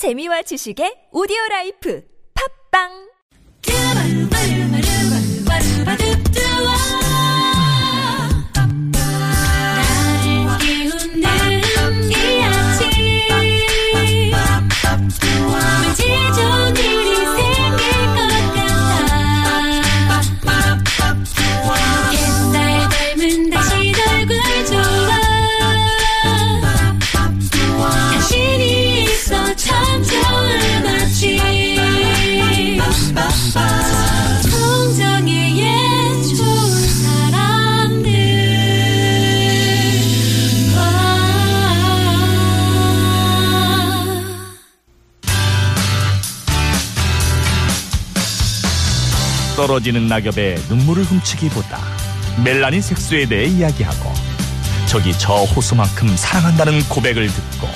재미와 0.00 0.40
지식의 0.48 1.12
오디오 1.12 1.36
라이프. 1.50 2.00
팝빵 2.32 3.09
떨어지는 49.70 50.08
낙엽에 50.08 50.56
눈물을 50.68 51.04
훔치기보다 51.04 51.78
멜라닌 52.42 52.82
색소에 52.82 53.26
대해 53.26 53.46
이야기하고 53.46 54.12
저기 54.86 55.16
저 55.16 55.44
호수만큼 55.44 56.16
사랑한다는 56.16 56.82
고백을 56.88 57.28
듣고 57.28 57.68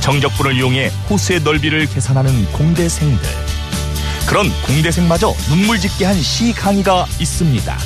정적분을 0.00 0.54
이용해 0.54 0.92
호수의 1.10 1.40
넓이를 1.40 1.86
계산하는 1.86 2.52
공대생들. 2.52 3.28
그런 4.28 4.48
공대생마저 4.62 5.34
눈물 5.48 5.80
짓게 5.80 6.04
한 6.04 6.22
시 6.22 6.52
강의가 6.52 7.04
있습니다. 7.18 7.76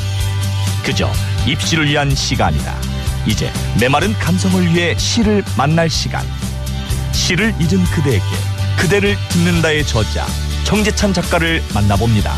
그저 0.85 1.11
입시를 1.47 1.89
위한 1.89 2.15
아니라 2.45 2.79
이제 3.25 3.51
메마른 3.81 4.13
감성을 4.13 4.75
위해 4.75 4.95
시를 4.99 5.43
만날 5.57 5.89
시간. 5.89 6.23
시를 7.13 7.55
잊은 7.59 7.83
그대에게 7.85 8.25
그대를 8.77 9.17
듣는다의 9.31 9.87
저자 9.87 10.27
정재찬 10.65 11.15
작가를 11.15 11.63
만나봅니다. 11.73 12.37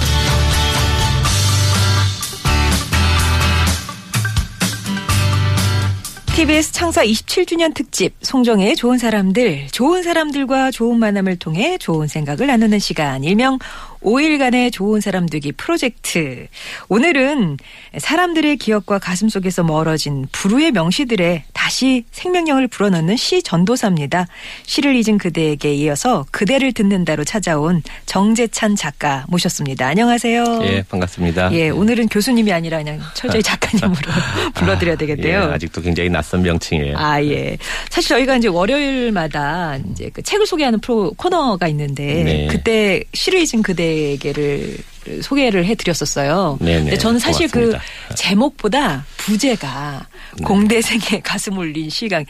TBS 6.41 6.73
창사 6.73 7.05
27주년 7.05 7.75
특집 7.75 8.15
송정의 8.23 8.75
좋은 8.75 8.97
사람들 8.97 9.67
좋은 9.73 10.03
사람들과 10.03 10.71
좋은 10.71 10.99
만남을 10.99 11.39
통해 11.39 11.77
좋은 11.77 12.07
생각을 12.09 12.47
나누는 12.47 12.79
시간 12.79 13.25
일명 13.25 13.59
5일간의 14.03 14.73
좋은 14.73 15.01
사람 15.01 15.27
되기 15.27 15.53
프로젝트 15.53 16.47
오늘은 16.89 17.59
사람들의 17.99 18.57
기억과 18.57 18.99
가슴 18.99 19.29
속에서 19.29 19.63
멀어진 19.63 20.27
불후의 20.33 20.73
명시들에 20.73 21.45
다시 21.53 22.05
생명력을 22.11 22.67
불어넣는 22.69 23.17
시 23.17 23.43
전도사입니다. 23.43 24.27
시를 24.65 24.97
잊은 24.97 25.19
그대에게 25.19 25.75
이어서 25.75 26.25
그대를 26.31 26.73
듣는다로 26.73 27.25
찾아온 27.25 27.83
정재찬 28.07 28.77
작가 28.77 29.27
모셨습니다. 29.29 29.87
안녕하세요. 29.87 30.61
예, 30.63 30.83
반갑습니다. 30.89 31.53
예, 31.53 31.69
오늘은 31.69 32.09
교수님이 32.09 32.53
아니라 32.53 32.79
그냥 32.79 33.01
철저히 33.15 33.43
작가님으로 33.43 33.95
불러드려야 34.55 34.97
되겠대요. 34.97 35.49
예, 35.51 35.55
아직도 35.55 35.83
굉장히 35.83 36.09
낯선 36.09 36.43
명칭이에요. 36.43 36.97
아, 36.97 37.23
예. 37.23 37.57
사실 37.91 38.09
저희가 38.09 38.37
이제 38.37 38.49
월요일마다 38.49 39.79
이제 39.91 40.11
그 40.13 40.23
책을 40.23 40.47
소개하는 40.47 40.81
프로 40.81 41.13
코너가 41.17 41.69
있는데 41.69 42.25
네. 42.25 42.47
그때 42.51 43.03
시를 43.13 43.41
잊은 43.41 43.63
그대 43.63 43.90
에게를 43.91 44.77
소개를 45.23 45.65
해드렸었어요. 45.65 46.59
네네, 46.61 46.83
근데 46.83 46.99
저는 46.99 47.19
사실 47.19 47.49
고맙습니다. 47.51 47.83
그 48.09 48.15
제목보다 48.15 49.05
부제가 49.17 50.07
네. 50.37 50.45
공대생의 50.45 51.23
가슴 51.25 51.59
울린 51.59 51.89
시강. 51.91 52.25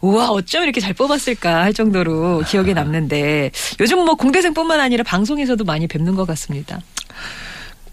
우와, 0.00 0.30
어쩜 0.30 0.62
이렇게 0.62 0.80
잘 0.80 0.94
뽑았을까 0.94 1.62
할 1.62 1.72
정도로 1.74 2.42
기억에 2.48 2.72
남는데 2.72 3.50
요즘 3.80 4.04
뭐 4.04 4.14
공대생뿐만 4.14 4.80
아니라 4.80 5.02
방송에서도 5.04 5.62
많이 5.64 5.86
뵙는 5.86 6.14
것 6.14 6.26
같습니다. 6.26 6.80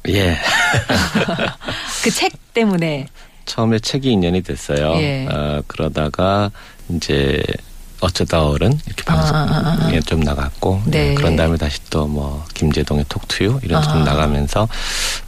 예. 0.07 0.37
그 2.03 2.11
책 2.11 2.31
때문에. 2.53 3.07
처음에 3.45 3.79
책이 3.79 4.11
인연이 4.11 4.41
됐어요. 4.41 4.93
예. 5.01 5.25
어, 5.27 5.61
그러다가 5.67 6.51
이제 6.89 7.41
어쩌다 8.01 8.45
어른 8.45 8.77
이렇게 8.85 9.03
아, 9.07 9.13
아, 9.13 9.17
아, 9.17 9.63
방송에 9.63 9.97
아. 9.97 10.01
좀 10.01 10.19
나갔고 10.21 10.81
네. 10.85 11.11
예, 11.11 11.13
그런 11.15 11.35
다음에 11.35 11.57
다시 11.57 11.79
또 11.89 12.07
뭐 12.07 12.45
김재동의 12.53 13.05
톡투유 13.09 13.59
이런 13.63 13.83
아. 13.83 13.87
좀 13.87 14.03
나가면서 14.03 14.67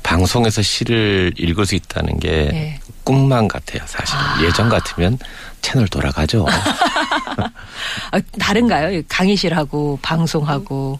방송에서 0.03 0.61
시를 0.61 1.33
읽을 1.37 1.65
수 1.65 1.75
있다는 1.75 2.19
게 2.19 2.29
예. 2.53 2.79
꿈만 3.03 3.47
같아요. 3.47 3.81
사실 3.85 4.15
아. 4.15 4.37
은 4.39 4.45
예전 4.45 4.69
같으면 4.69 5.17
채널 5.61 5.87
돌아가죠. 5.87 6.45
아, 8.11 8.19
다른가요? 8.39 9.01
강의실하고 9.07 9.99
방송하고 10.01 10.99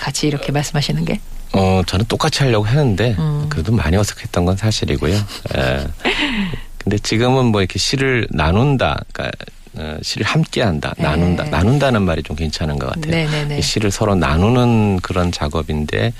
같이 0.00 0.26
이렇게 0.26 0.52
말씀하시는 0.52 1.04
게? 1.04 1.20
어, 1.52 1.82
저는 1.86 2.04
똑같이 2.06 2.42
하려고 2.42 2.66
했는데, 2.66 3.16
음. 3.18 3.46
그래도 3.48 3.72
많이 3.72 3.96
어색했던 3.96 4.44
건 4.44 4.56
사실이고요. 4.56 5.14
예. 5.56 5.86
근데 6.78 6.98
지금은 6.98 7.46
뭐 7.46 7.60
이렇게 7.60 7.78
시를 7.78 8.26
나눈다, 8.30 9.00
그러니까 9.12 9.36
어, 9.44 9.57
시를 10.02 10.26
함께 10.26 10.62
한다, 10.62 10.94
네. 10.96 11.04
나눈다, 11.04 11.44
나눈다는 11.44 12.02
말이 12.02 12.22
좀 12.22 12.36
괜찮은 12.36 12.78
것 12.78 12.86
같아요. 12.88 13.10
네네네. 13.10 13.58
이 13.58 13.62
시를 13.62 13.90
서로 13.90 14.14
나누는 14.14 15.00
그런 15.00 15.32
작업인데, 15.32 16.12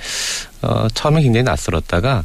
어, 0.62 0.86
처음에 0.94 1.22
굉장히 1.22 1.44
낯설었다가, 1.44 2.24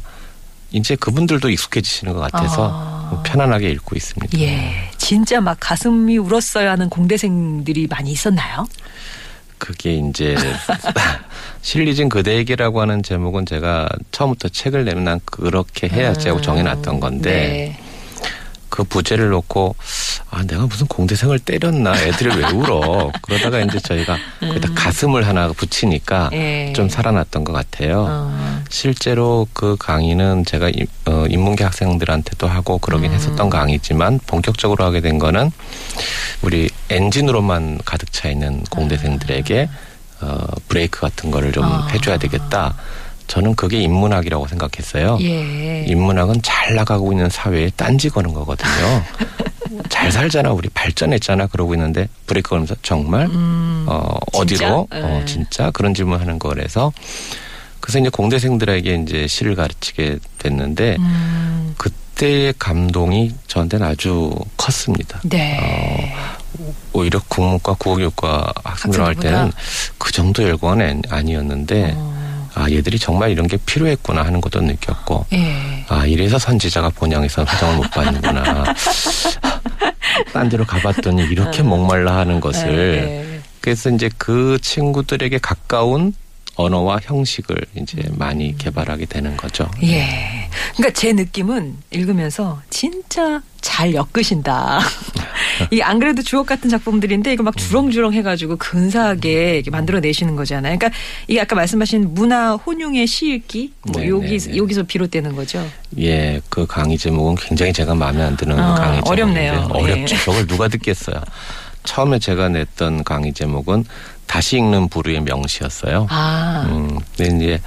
이제 0.74 0.96
그분들도 0.96 1.50
익숙해지시는 1.50 2.14
것 2.14 2.20
같아서 2.20 2.70
아. 2.72 3.08
뭐 3.10 3.22
편안하게 3.22 3.70
읽고 3.70 3.94
있습니다. 3.94 4.38
예. 4.40 4.90
진짜 4.98 5.40
막 5.40 5.56
가슴이 5.60 6.18
울었어야 6.18 6.72
하는 6.72 6.88
공대생들이 6.88 7.86
많이 7.86 8.10
있었나요? 8.10 8.66
그게 9.58 9.94
이제 9.94 10.36
실리진 11.62 12.08
그대에게라고 12.08 12.80
하는 12.80 13.02
제목은 13.02 13.46
제가 13.46 13.88
처음부터 14.10 14.48
책을 14.48 14.84
내면 14.84 15.04
난 15.04 15.20
그렇게 15.24 15.88
해야지 15.88 16.28
하고 16.28 16.40
정해놨던 16.40 17.00
건데 17.00 17.30
네. 17.30 17.78
그 18.74 18.82
부제를 18.82 19.28
놓고 19.28 19.76
아 20.32 20.42
내가 20.42 20.66
무슨 20.66 20.88
공대생을 20.88 21.38
때렸나 21.38 21.96
애들이 21.96 22.34
왜 22.34 22.44
울어 22.50 23.12
그러다가 23.22 23.60
이제 23.60 23.78
저희가 23.78 24.16
거기다 24.40 24.70
가슴을 24.74 25.28
하나 25.28 25.46
붙이니까 25.52 26.30
음. 26.32 26.36
예. 26.36 26.72
좀 26.74 26.88
살아났던 26.88 27.44
것 27.44 27.52
같아요. 27.52 28.04
어. 28.08 28.62
실제로 28.68 29.46
그 29.52 29.76
강의는 29.78 30.44
제가 30.44 30.70
인- 30.70 30.88
어, 31.06 31.24
인문계 31.28 31.62
학생들한테도 31.62 32.48
하고 32.48 32.78
그러긴 32.78 33.12
음. 33.12 33.14
했었던 33.14 33.48
강의지만 33.48 34.18
본격적으로 34.26 34.84
하게 34.84 35.00
된 35.00 35.20
거는 35.20 35.52
우리 36.42 36.68
엔진으로만 36.90 37.78
가득 37.84 38.12
차 38.12 38.28
있는 38.28 38.64
공대생들에게 38.70 39.68
어, 40.20 40.46
브레이크 40.66 40.98
같은 41.00 41.30
거를 41.30 41.52
좀 41.52 41.62
아. 41.62 41.86
해줘야 41.92 42.16
되겠다. 42.18 42.74
저는 43.26 43.54
그게 43.54 43.80
인문학이라고 43.80 44.46
생각했어요. 44.46 45.18
예. 45.22 45.84
인문학은 45.86 46.42
잘 46.42 46.74
나가고 46.74 47.12
있는 47.12 47.28
사회에 47.30 47.70
딴지 47.76 48.08
거는 48.10 48.32
거거든요. 48.34 49.02
잘 49.88 50.12
살잖아, 50.12 50.52
우리 50.52 50.68
발전했잖아, 50.68 51.46
그러고 51.48 51.74
있는데 51.74 52.08
브레이크 52.26 52.50
걸면서 52.50 52.74
정말 52.82 53.26
음, 53.26 53.86
어, 53.88 54.16
진짜? 54.46 54.66
어디로? 54.66 54.88
어, 54.92 55.18
예. 55.20 55.24
진짜? 55.24 55.70
그런 55.70 55.94
질문 55.94 56.20
하는 56.20 56.38
거라서 56.38 56.92
그래서 57.80 57.98
이제 57.98 58.08
공대생들에게 58.08 58.94
이제 59.02 59.26
시를 59.26 59.54
가르치게 59.56 60.18
됐는데 60.38 60.96
음, 60.98 61.74
그때의 61.76 62.54
감동이 62.58 63.32
저한테는 63.46 63.86
아주 63.86 64.32
컸습니다. 64.56 65.20
네. 65.24 66.14
오히려 66.92 67.20
국문과 67.28 67.74
국어교육과 67.74 68.52
학생들 68.64 69.00
할 69.00 69.08
학생들보다? 69.08 69.20
때는 69.38 69.52
그 69.98 70.12
정도 70.12 70.42
열광은 70.44 71.02
아니었는데 71.10 71.92
어, 71.96 72.13
아 72.54 72.70
얘들이 72.70 72.98
정말 72.98 73.30
이런 73.30 73.46
게 73.46 73.56
필요했구나 73.56 74.22
하는 74.22 74.40
것도 74.40 74.60
느꼈고 74.60 75.26
예. 75.32 75.84
아 75.88 76.06
이래서 76.06 76.38
선지자가 76.38 76.90
본향에서 76.90 77.44
회장을 77.44 77.76
못 77.76 77.90
받는구나. 77.90 78.64
딴 80.32 80.48
데로 80.48 80.64
가봤더니 80.64 81.24
이렇게 81.24 81.62
목말라 81.62 82.16
하는 82.16 82.40
것을 82.40 83.34
예. 83.34 83.40
그래서 83.60 83.90
이제 83.90 84.10
그 84.18 84.58
친구들에게 84.60 85.38
가까운 85.38 86.14
언어와 86.56 87.00
형식을 87.02 87.56
이제 87.76 88.02
많이 88.12 88.56
개발하게 88.56 89.06
되는 89.06 89.36
거죠. 89.36 89.68
예. 89.82 90.43
그러니까 90.76 90.98
제 90.98 91.12
느낌은 91.12 91.76
읽으면서 91.90 92.60
진짜 92.70 93.42
잘 93.60 93.94
엮으신다. 93.94 94.80
이안 95.70 95.98
그래도 95.98 96.22
주옥 96.22 96.46
같은 96.46 96.68
작품들인데 96.68 97.32
이거 97.32 97.42
막 97.42 97.56
주렁주렁 97.56 98.12
해가지고 98.12 98.56
근사하게 98.56 99.62
만들어내시는 99.70 100.36
거잖아요. 100.36 100.78
그러니까 100.78 100.98
이게 101.28 101.40
아까 101.40 101.56
말씀하신 101.56 102.14
문화 102.14 102.54
혼용의 102.54 103.06
시읽기 103.06 103.72
뭐 103.92 104.02
네, 104.02 104.08
여기 104.08 104.38
네, 104.38 104.50
네. 104.50 104.56
여기서 104.56 104.82
비롯되는 104.82 105.34
거죠. 105.34 105.66
예, 105.98 106.40
그 106.48 106.66
강의 106.66 106.98
제목은 106.98 107.36
굉장히 107.36 107.72
제가 107.72 107.94
마음에 107.94 108.22
안 108.22 108.36
드는 108.36 108.58
아, 108.58 108.74
강의 108.74 109.02
제목인데 109.04 109.48
어렵네요. 109.48 109.68
어렵죠. 109.70 110.14
예. 110.14 110.18
저걸 110.24 110.46
누가 110.46 110.68
듣겠어요. 110.68 111.16
처음에 111.84 112.18
제가 112.18 112.48
냈던 112.48 113.04
강의 113.04 113.32
제목은 113.32 113.84
다시 114.26 114.56
읽는 114.56 114.88
부류의 114.88 115.20
명시였어요. 115.20 116.06
아, 116.10 116.66
음, 116.68 116.98
근데 117.16 117.36
이제 117.36 117.60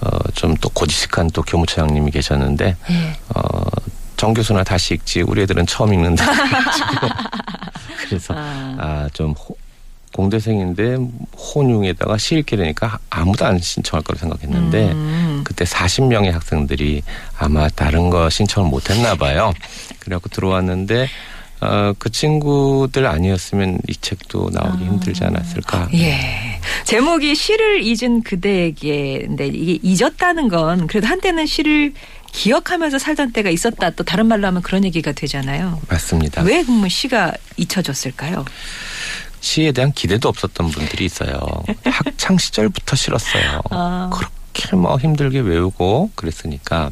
어, 0.00 0.18
좀 0.34 0.54
또 0.60 0.68
고지식한 0.70 1.30
또 1.32 1.42
교무처장님이 1.42 2.10
계셨는데 2.10 2.76
예. 2.90 3.16
어, 3.34 3.42
정 4.16 4.32
교수나 4.32 4.64
다시 4.64 4.94
읽지 4.94 5.22
우리 5.22 5.42
애들은 5.42 5.66
처음 5.66 5.92
읽는다. 5.92 6.24
그래서 8.08 8.34
아. 8.36 9.06
아좀 9.06 9.34
공대생인데 10.12 10.96
혼용에다가 11.54 12.16
시 12.16 12.36
읽게 12.36 12.56
되니까 12.56 12.98
아무도 13.10 13.44
안 13.44 13.58
신청할 13.58 14.02
거로 14.02 14.18
생각했는데 14.18 14.92
음. 14.92 15.42
그때 15.44 15.64
40명의 15.66 16.30
학생들이 16.30 17.02
아마 17.38 17.68
다른 17.68 18.08
거 18.08 18.30
신청을 18.30 18.70
못 18.70 18.88
했나 18.90 19.14
봐요. 19.14 19.52
그래갖고 19.98 20.30
들어왔는데 20.30 21.08
어, 21.60 21.92
그 21.98 22.10
친구들 22.10 23.06
아니었으면 23.06 23.78
이 23.88 23.94
책도 24.00 24.50
나오기 24.52 24.84
힘들지 24.84 25.24
않았을까. 25.24 25.88
예. 25.94 26.60
제목이 26.84 27.34
시를 27.34 27.82
잊은 27.82 28.22
그대에게인데 28.22 29.46
이게 29.48 29.78
잊었다는 29.82 30.48
건 30.48 30.86
그래도 30.86 31.06
한때는 31.06 31.46
시를 31.46 31.94
기억하면서 32.32 32.98
살던 32.98 33.32
때가 33.32 33.48
있었다. 33.50 33.90
또 33.90 34.04
다른 34.04 34.26
말로 34.26 34.46
하면 34.48 34.60
그런 34.60 34.84
얘기가 34.84 35.12
되잖아요. 35.12 35.80
맞습니다. 35.88 36.42
왜 36.42 36.62
그러면 36.62 36.88
시가 36.88 37.32
잊혀졌을까요? 37.56 38.44
시에 39.40 39.72
대한 39.72 39.92
기대도 39.92 40.28
없었던 40.28 40.70
분들이 40.70 41.04
있어요. 41.06 41.38
학창 41.84 42.36
시절부터 42.36 42.96
싫었어요. 42.96 43.62
아. 43.70 44.10
그렇게 44.12 44.76
뭐 44.76 44.98
힘들게 44.98 45.40
외우고 45.40 46.10
그랬으니까. 46.14 46.90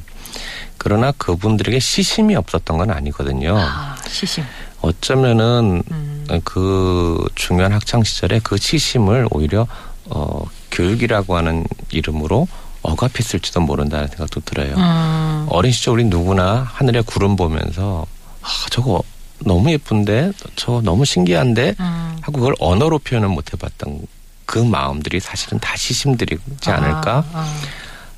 그러나 0.85 1.13
그분들에게 1.17 1.79
시심이 1.79 2.37
없었던 2.37 2.77
건 2.77 2.91
아니거든요. 2.91 3.57
아, 3.59 3.97
시심. 4.07 4.45
어쩌면은 4.83 5.83
음. 5.91 6.27
그 6.45 7.27
중요한 7.35 7.73
학창 7.73 8.05
시절에 8.05 8.39
그 8.45 8.59
시심을 8.59 9.27
오히려 9.31 9.67
어 10.11 10.45
교육이라고 10.71 11.39
하는 11.39 11.67
이름으로 11.91 12.47
억압했을지도 12.83 13.63
모른다는 13.63 14.09
생각도 14.09 14.41
들어요. 14.41 14.75
음. 14.77 15.47
어린 15.49 15.73
시절 15.73 15.95
우리 15.95 16.05
누구나 16.05 16.69
하늘에 16.75 17.01
구름 17.01 17.35
보면서 17.35 18.05
아 18.43 18.49
저거 18.71 19.03
너무 19.39 19.71
예쁜데 19.73 20.33
저 20.55 20.83
너무 20.85 21.07
신기한데 21.07 21.77
음. 21.81 22.19
하고 22.21 22.41
그걸 22.41 22.55
언어로 22.59 22.99
표현을 22.99 23.29
못 23.29 23.55
해봤던 23.55 24.07
그 24.45 24.59
마음들이 24.59 25.19
사실은 25.19 25.59
다 25.61 25.75
시심들이지 25.77 26.71
않을까? 26.71 27.25
아, 27.33 27.39
아. 27.39 27.61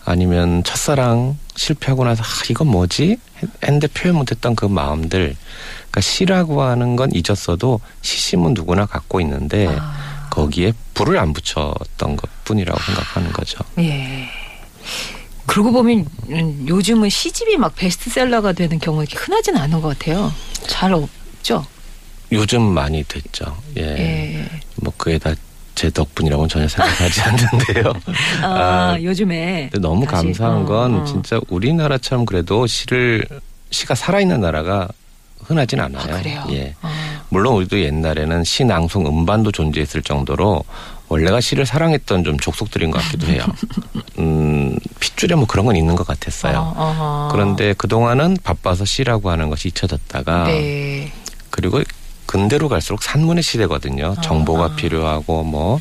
아니면 0.06 0.62
첫사랑 0.62 1.36
실패하고 1.56 2.04
나서 2.04 2.22
아, 2.22 2.26
이건 2.48 2.68
뭐지? 2.68 3.18
했는데 3.62 3.88
표현 3.88 4.16
못했던 4.16 4.54
그 4.54 4.64
마음들. 4.64 5.36
그러니까 5.90 6.00
시라고 6.00 6.62
하는 6.62 6.94
건 6.94 7.10
잊었어도 7.12 7.80
시심은 8.02 8.54
누구나 8.54 8.86
갖고 8.86 9.20
있는데 9.20 9.66
아. 9.68 10.28
거기에 10.30 10.72
불을 10.94 11.18
안 11.18 11.32
붙였던 11.32 12.16
것 12.16 12.44
뿐이라고 12.44 12.80
생각하는 12.80 13.32
거죠. 13.32 13.58
예. 13.78 14.28
그러고 15.46 15.72
보면 15.72 16.06
음, 16.30 16.66
요즘은 16.68 17.10
시집이 17.10 17.56
막 17.56 17.74
베스트셀러가 17.74 18.52
되는 18.52 18.78
경우가 18.78 19.04
이렇게 19.04 19.18
흔하진 19.18 19.56
않은 19.56 19.80
것 19.80 19.98
같아요. 19.98 20.32
잘 20.68 20.92
없죠. 20.92 21.66
요즘 22.30 22.62
많이 22.62 23.02
됐죠. 23.02 23.56
예. 23.76 23.82
예. 23.82 24.50
뭐 24.76 24.92
그게 24.96 25.18
다 25.18 25.34
제 25.76 25.90
덕분이라고는 25.90 26.48
전혀 26.48 26.66
생각하지 26.66 27.20
않는데요. 27.22 27.92
아, 28.42 28.46
아, 28.46 28.98
요즘에 29.00 29.70
너무 29.80 30.04
다시, 30.06 30.24
감사한 30.24 30.62
어, 30.62 30.64
건 30.64 30.94
어. 31.02 31.04
진짜 31.04 31.38
우리나라처럼 31.48 32.24
그래도 32.24 32.66
시를 32.66 33.24
시가 33.70 33.94
살아있는 33.94 34.40
나라가 34.40 34.88
흔하진 35.44 35.78
않아요. 35.80 36.14
아, 36.14 36.18
그래요. 36.18 36.44
예. 36.50 36.74
어. 36.82 36.90
물론 37.28 37.54
우리도 37.54 37.78
옛날에는 37.80 38.42
시 38.42 38.64
낭송 38.64 39.06
음반도 39.06 39.52
존재했을 39.52 40.02
정도로 40.02 40.64
원래가 41.08 41.40
시를 41.40 41.66
사랑했던 41.66 42.24
좀 42.24 42.38
족속들인 42.38 42.90
것 42.90 43.00
같기도 43.02 43.26
해요. 43.26 43.44
음, 44.18 44.76
핏줄에 44.98 45.36
뭐 45.36 45.46
그런 45.46 45.66
건 45.66 45.76
있는 45.76 45.94
것 45.94 46.06
같았어요. 46.06 46.56
어, 46.58 46.74
어. 46.76 47.28
그런데 47.30 47.74
그동안은 47.74 48.38
바빠서 48.42 48.84
시라고 48.84 49.30
하는 49.30 49.50
것이 49.50 49.68
잊혀졌다가 49.68 50.44
네. 50.44 51.12
그리고 51.50 51.82
근대로 52.26 52.68
갈수록 52.68 53.02
산문의 53.02 53.42
시대거든요. 53.42 54.14
아, 54.18 54.20
정보가 54.20 54.64
아. 54.64 54.76
필요하고 54.76 55.42
뭐 55.44 55.80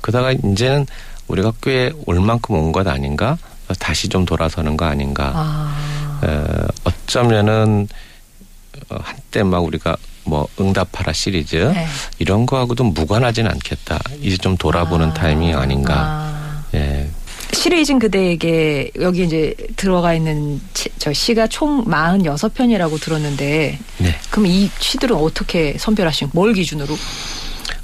그러다가 0.00 0.32
이제는 0.32 0.86
우리가 1.28 1.52
꽤 1.62 1.90
올 2.06 2.20
만큼 2.20 2.54
온 2.56 2.72
것 2.72 2.86
아닌가? 2.86 3.36
다시 3.80 4.08
좀 4.08 4.24
돌아서는 4.24 4.76
거 4.76 4.84
아닌가? 4.84 5.32
아. 5.34 6.20
에, 6.24 6.66
어쩌면은 6.84 7.88
어, 8.90 8.96
한때 9.02 9.42
막 9.42 9.64
우리가 9.64 9.96
뭐 10.24 10.46
응답하라 10.60 11.12
시리즈 11.12 11.56
네. 11.56 11.86
이런 12.18 12.46
거하고도 12.46 12.84
무관하진 12.84 13.46
않겠다. 13.46 13.98
이제 14.20 14.36
좀 14.36 14.56
돌아보는 14.56 15.10
아. 15.10 15.14
타이밍 15.14 15.56
아닌가. 15.58 15.94
아. 15.96 16.64
예. 16.74 17.08
잊은 17.80 17.98
그대에게 17.98 18.90
여기 19.00 19.24
이제 19.24 19.54
들어가 19.76 20.14
있는 20.14 20.60
치- 20.74 20.88
저 20.98 21.12
시가 21.12 21.46
총 21.46 21.84
46편이라고 21.84 23.00
들었는데 23.00 23.78
네. 23.98 24.18
그럼 24.30 24.46
이 24.46 24.70
시들은 24.78 25.16
어떻게 25.16 25.76
선별하신 25.78 26.30
뭘 26.32 26.52
기준으로? 26.52 26.96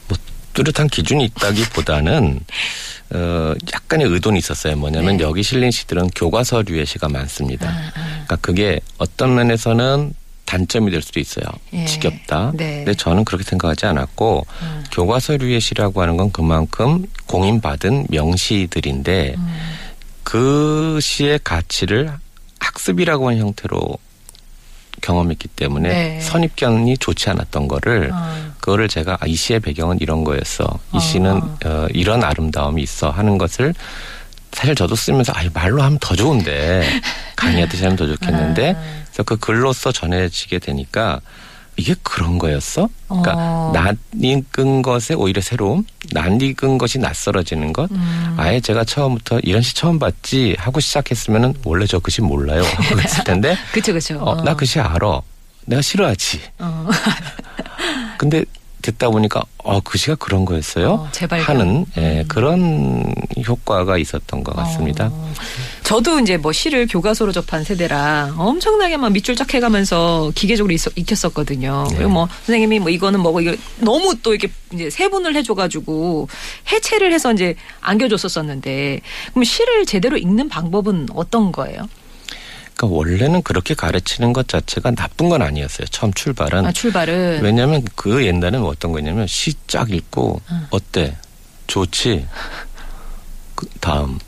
뭐 0.08 0.18
뚜렷한 0.54 0.88
기준이 0.88 1.24
있다기보다는 1.26 2.40
어 3.14 3.54
약간의 3.74 4.06
의도는 4.08 4.38
있었어요. 4.38 4.76
뭐냐면 4.76 5.16
네. 5.18 5.24
여기 5.24 5.42
실린 5.42 5.70
시들은 5.70 6.08
교과서류의 6.14 6.86
시가 6.86 7.08
많습니다. 7.08 7.68
아, 7.68 7.92
그러니까 7.94 8.36
그게 8.36 8.80
어떤 8.98 9.34
면에서는 9.34 10.14
단점이 10.52 10.90
될 10.90 11.00
수도 11.00 11.18
있어요. 11.18 11.46
예. 11.72 11.86
지겹다. 11.86 12.52
네. 12.54 12.84
근데 12.84 12.94
저는 12.94 13.24
그렇게 13.24 13.42
생각하지 13.42 13.86
않았고 13.86 14.46
음. 14.62 14.84
교과서류의 14.92 15.60
시라고 15.60 16.02
하는 16.02 16.18
건 16.18 16.30
그만큼 16.30 17.06
공인받은 17.26 18.08
명시들인데 18.10 19.34
음. 19.38 19.58
그 20.22 20.98
시의 21.00 21.40
가치를 21.42 22.12
학습이라고 22.60 23.28
하는 23.28 23.40
형태로 23.40 23.80
경험했기 25.00 25.48
때문에 25.48 25.88
네. 25.88 26.20
선입견이 26.20 26.98
좋지 26.98 27.30
않았던 27.30 27.66
거를 27.66 28.10
아. 28.12 28.52
그거를 28.60 28.88
제가 28.88 29.16
아, 29.20 29.26
이 29.26 29.34
시의 29.34 29.58
배경은 29.60 30.00
이런 30.00 30.22
거였어. 30.22 30.64
이 30.92 30.96
어. 30.98 31.00
시는 31.00 31.40
어, 31.64 31.86
이런 31.94 32.22
아름다움이 32.22 32.82
있어 32.82 33.08
하는 33.08 33.38
것을 33.38 33.74
사실 34.52 34.74
저도 34.74 34.94
쓰면서 34.94 35.32
아 35.34 35.42
말로 35.54 35.82
하면 35.82 35.98
더 35.98 36.14
좋은데 36.14 36.86
강의하듯이 37.36 37.82
하면 37.84 37.96
더 37.96 38.06
좋겠는데 38.06 38.74
아. 38.76 39.01
그래서 39.12 39.22
그 39.24 39.36
글로써 39.36 39.92
전해지게 39.92 40.58
되니까 40.58 41.20
이게 41.76 41.94
그런 42.02 42.38
거였어? 42.38 42.88
그러니까 43.08 43.34
어. 43.36 43.70
낯 43.74 43.96
익은 44.20 44.82
것에 44.82 45.14
오히려 45.14 45.40
새로움, 45.40 45.84
낯 46.12 46.40
익은 46.42 46.76
것이 46.78 46.98
낯설어지는 46.98 47.72
것. 47.72 47.90
음. 47.90 48.34
아예 48.36 48.60
제가 48.60 48.84
처음부터 48.84 49.40
이런 49.40 49.62
시 49.62 49.74
처음 49.74 49.98
봤지 49.98 50.54
하고 50.58 50.80
시작했으면은 50.80 51.54
원래 51.64 51.86
저그시 51.86 52.20
몰라요. 52.22 52.62
그랬을 52.88 53.24
텐데 53.24 53.56
그쵸 53.72 53.92
그쵸. 53.92 54.18
어, 54.20 54.42
나그시 54.42 54.80
알아. 54.80 55.20
내가 55.64 55.80
싫어하지. 55.80 56.40
어. 56.58 56.88
근데 58.18 58.44
듣다 58.82 59.08
보니까 59.10 59.42
어, 59.58 59.80
그 59.80 59.96
시가 59.96 60.16
그런 60.16 60.44
거였어요? 60.44 60.92
어. 60.92 61.10
하는 61.46 61.86
예, 61.96 62.24
그런 62.28 63.14
효과가 63.46 63.96
있었던 63.96 64.42
것 64.44 64.54
같습니다. 64.56 65.08
어. 65.12 65.32
저도 65.84 66.20
이제 66.20 66.36
뭐 66.36 66.52
시를 66.52 66.86
교과서로 66.86 67.32
접한 67.32 67.64
세대라 67.64 68.34
엄청나게 68.36 68.96
막 68.96 69.12
밑줄 69.12 69.36
쫙 69.36 69.52
해가면서 69.52 70.32
기계적으로 70.34 70.72
있, 70.72 70.80
익혔었거든요. 70.96 71.86
네. 71.90 71.96
그리고 71.96 72.10
뭐 72.10 72.28
선생님이 72.44 72.80
뭐 72.80 72.90
이거는 72.90 73.20
뭐고 73.20 73.40
이거 73.40 73.54
너무 73.78 74.16
또 74.22 74.34
이렇게 74.34 74.52
이제 74.72 74.90
세분을 74.90 75.36
해줘가지고 75.36 76.28
해체를 76.70 77.12
해서 77.12 77.32
이제 77.32 77.54
안겨줬었었는데 77.80 79.00
그럼 79.30 79.44
시를 79.44 79.86
제대로 79.86 80.16
읽는 80.16 80.48
방법은 80.48 81.08
어떤 81.14 81.52
거예요? 81.52 81.88
그러니까 82.76 82.96
원래는 82.96 83.42
그렇게 83.42 83.74
가르치는 83.74 84.32
것 84.32 84.48
자체가 84.48 84.92
나쁜 84.92 85.28
건 85.28 85.42
아니었어요. 85.42 85.86
처음 85.88 86.12
출발은. 86.12 86.66
아, 86.66 86.72
출발은 86.72 87.40
왜냐하면 87.42 87.84
그 87.94 88.24
옛날에는 88.24 88.64
어떤 88.64 88.92
거냐면 88.92 89.26
시 89.26 89.54
쫙 89.66 89.90
읽고 89.90 90.40
응. 90.50 90.66
어때 90.70 91.16
좋지 91.66 92.26
그 93.54 93.66
다음 93.80 94.18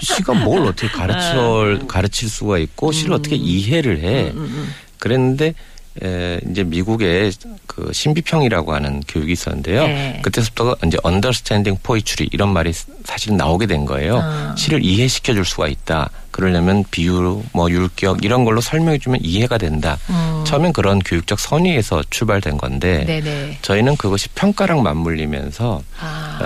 시가 0.00 0.34
뭘 0.34 0.62
어떻게 0.66 0.88
가르쳐 0.88 1.78
가르칠 1.86 2.28
수가 2.28 2.58
있고 2.58 2.92
시를 2.92 3.12
어떻게 3.12 3.36
이해를 3.36 4.00
해 4.00 4.30
음, 4.30 4.38
음. 4.38 4.74
그랬는데 4.98 5.54
에, 6.02 6.40
이제 6.48 6.62
미국에 6.62 7.30
그 7.66 7.90
신비평이라고 7.92 8.72
하는 8.72 9.02
교육이 9.08 9.32
있었는데요. 9.32 9.86
네. 9.86 10.20
그때부터 10.22 10.76
이제 10.86 10.96
understanding 11.04 11.82
poetry 11.82 12.28
이런 12.32 12.52
말이 12.52 12.72
사실 13.04 13.36
나오게 13.36 13.66
된 13.66 13.84
거예요. 13.84 14.20
아. 14.22 14.54
시를 14.56 14.84
이해시켜 14.84 15.34
줄 15.34 15.44
수가 15.44 15.66
있다. 15.66 16.10
그러려면 16.30 16.84
비유, 16.92 17.42
뭐 17.52 17.68
율격 17.70 18.24
이런 18.24 18.44
걸로 18.44 18.60
설명해 18.60 18.98
주면 18.98 19.18
이해가 19.22 19.58
된다. 19.58 19.98
음. 20.10 20.44
처음엔 20.46 20.72
그런 20.72 21.00
교육적 21.00 21.40
선의에서 21.40 22.02
출발된 22.08 22.56
건데 22.56 23.04
네네. 23.04 23.58
저희는 23.62 23.96
그것이 23.96 24.28
평가랑 24.30 24.82
맞물리면서 24.82 25.82
아. 26.00 26.38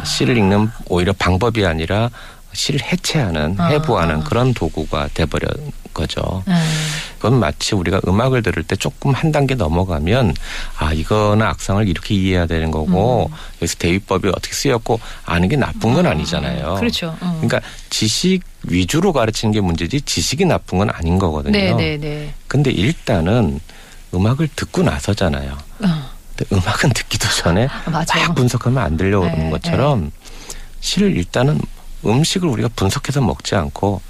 어, 0.00 0.04
시를 0.04 0.38
읽는 0.38 0.70
오히려 0.86 1.12
방법이 1.12 1.66
아니라 1.66 2.10
시를 2.52 2.80
해체하는 2.82 3.56
아. 3.58 3.66
해부하는 3.66 4.20
그런 4.24 4.54
도구가 4.54 5.10
돼버린 5.14 5.48
거죠. 5.92 6.42
음. 6.48 6.54
그건 7.18 7.38
마치 7.38 7.74
우리가 7.74 8.00
음악을 8.06 8.42
들을 8.42 8.62
때 8.62 8.76
조금 8.76 9.12
한 9.12 9.30
단계 9.32 9.54
넘어가면 9.54 10.34
아 10.78 10.92
이거는 10.92 11.46
악상을 11.46 11.86
이렇게 11.88 12.14
이해해야 12.14 12.46
되는 12.46 12.70
거고 12.70 13.30
여기서 13.56 13.76
대위법이 13.78 14.28
어떻게 14.28 14.54
쓰였고 14.54 15.00
아는 15.24 15.48
게 15.48 15.56
나쁜 15.56 15.92
건 15.94 16.06
아니잖아요. 16.06 16.76
그렇죠. 16.76 17.14
어. 17.20 17.40
그러니까 17.40 17.60
지식 17.90 18.42
위주로 18.62 19.12
가르치는 19.12 19.52
게 19.52 19.60
문제지 19.60 20.00
지식이 20.00 20.44
나쁜 20.44 20.78
건 20.78 20.90
아닌 20.90 21.18
거거든요. 21.18 21.52
네, 21.52 21.72
네, 21.74 21.96
네. 21.96 22.34
근데 22.48 22.70
일단은 22.70 23.60
음악을 24.14 24.48
듣고 24.56 24.82
나서잖아요. 24.82 25.52
어. 25.52 26.10
근데 26.36 26.54
음악은 26.54 26.92
듣기도 26.94 27.28
전에 27.28 27.68
맞아요. 27.86 28.28
막 28.28 28.34
분석하면 28.34 28.82
안 28.82 28.96
들려오는 28.96 29.36
네, 29.36 29.50
것처럼 29.50 30.10
시를 30.80 31.16
일단은 31.16 31.60
음식을 32.04 32.48
우리가 32.48 32.68
분석해서 32.74 33.20
먹지 33.20 33.54
않고 33.54 34.00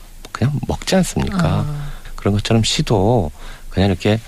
그냥 0.41 0.59
먹지 0.67 0.97
않습니까? 0.97 1.67
어. 1.69 1.91
그런 2.17 2.33
것처럼 2.35 2.65
시도 2.65 3.31
그냥 3.69 3.91
이렇게 3.91 4.19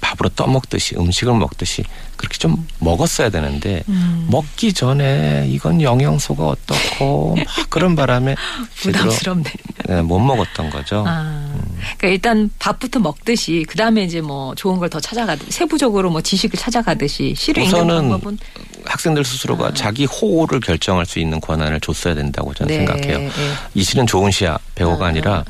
밥으로 0.00 0.28
떠먹듯이 0.30 0.96
음식을 0.96 1.32
먹듯이 1.34 1.82
그렇게 2.16 2.36
좀 2.36 2.66
먹었어야 2.80 3.30
되는데 3.30 3.82
음. 3.88 4.26
먹기 4.28 4.72
전에 4.74 5.46
이건 5.48 5.80
영양소가 5.80 6.46
어떻고 6.46 7.36
막 7.36 7.70
그런 7.70 7.96
바람에 7.96 8.34
부담스럽네. 8.76 9.50
네, 9.88 10.02
못 10.02 10.18
먹었던 10.18 10.68
거죠. 10.70 11.04
아, 11.06 11.54
그러니까 11.96 12.08
일단 12.08 12.50
밥부터 12.58 12.98
먹듯이 13.00 13.64
그 13.68 13.76
다음에 13.76 14.02
이제 14.02 14.20
뭐 14.20 14.54
좋은 14.56 14.78
걸 14.78 14.88
더 14.90 15.00
찾아가듯 15.00 15.50
세부적으로 15.50 16.10
뭐 16.10 16.20
지식을 16.20 16.58
찾아가듯이 16.58 17.34
시를 17.36 17.62
읽는 17.64 17.86
방법은 17.86 18.38
학생들 18.86 19.24
스스로가 19.24 19.72
자기 19.74 20.04
호를 20.06 20.60
결정할 20.60 21.06
수 21.06 21.18
있는 21.18 21.40
권한을 21.40 21.80
줬어야 21.80 22.14
된다고 22.14 22.52
저는 22.54 22.68
네, 22.68 22.78
생각해요. 22.86 23.18
네. 23.18 23.30
이 23.74 23.82
시는 23.82 24.06
좋은 24.06 24.30
시야 24.30 24.58
배우가 24.74 25.04
어, 25.04 25.08
아니라 25.08 25.44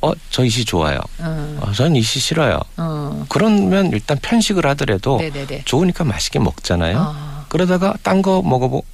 어, 0.00 0.12
어저 0.12 0.44
이 0.44 0.50
시 0.50 0.64
좋아요. 0.64 0.98
어, 1.18 1.58
어, 1.62 1.72
전 1.72 1.94
이 1.96 2.02
시 2.02 2.20
싫어요. 2.20 2.60
어. 2.76 3.24
그러면 3.28 3.90
일단 3.92 4.18
편식을 4.20 4.64
하더라도 4.66 5.18
네네네. 5.18 5.62
좋으니까 5.64 6.04
맛있게 6.04 6.38
먹잖아요. 6.38 6.98
아. 6.98 7.44
그러다가 7.48 7.94
딴 8.02 8.22
거 8.22 8.42
먹어보고 8.42 8.84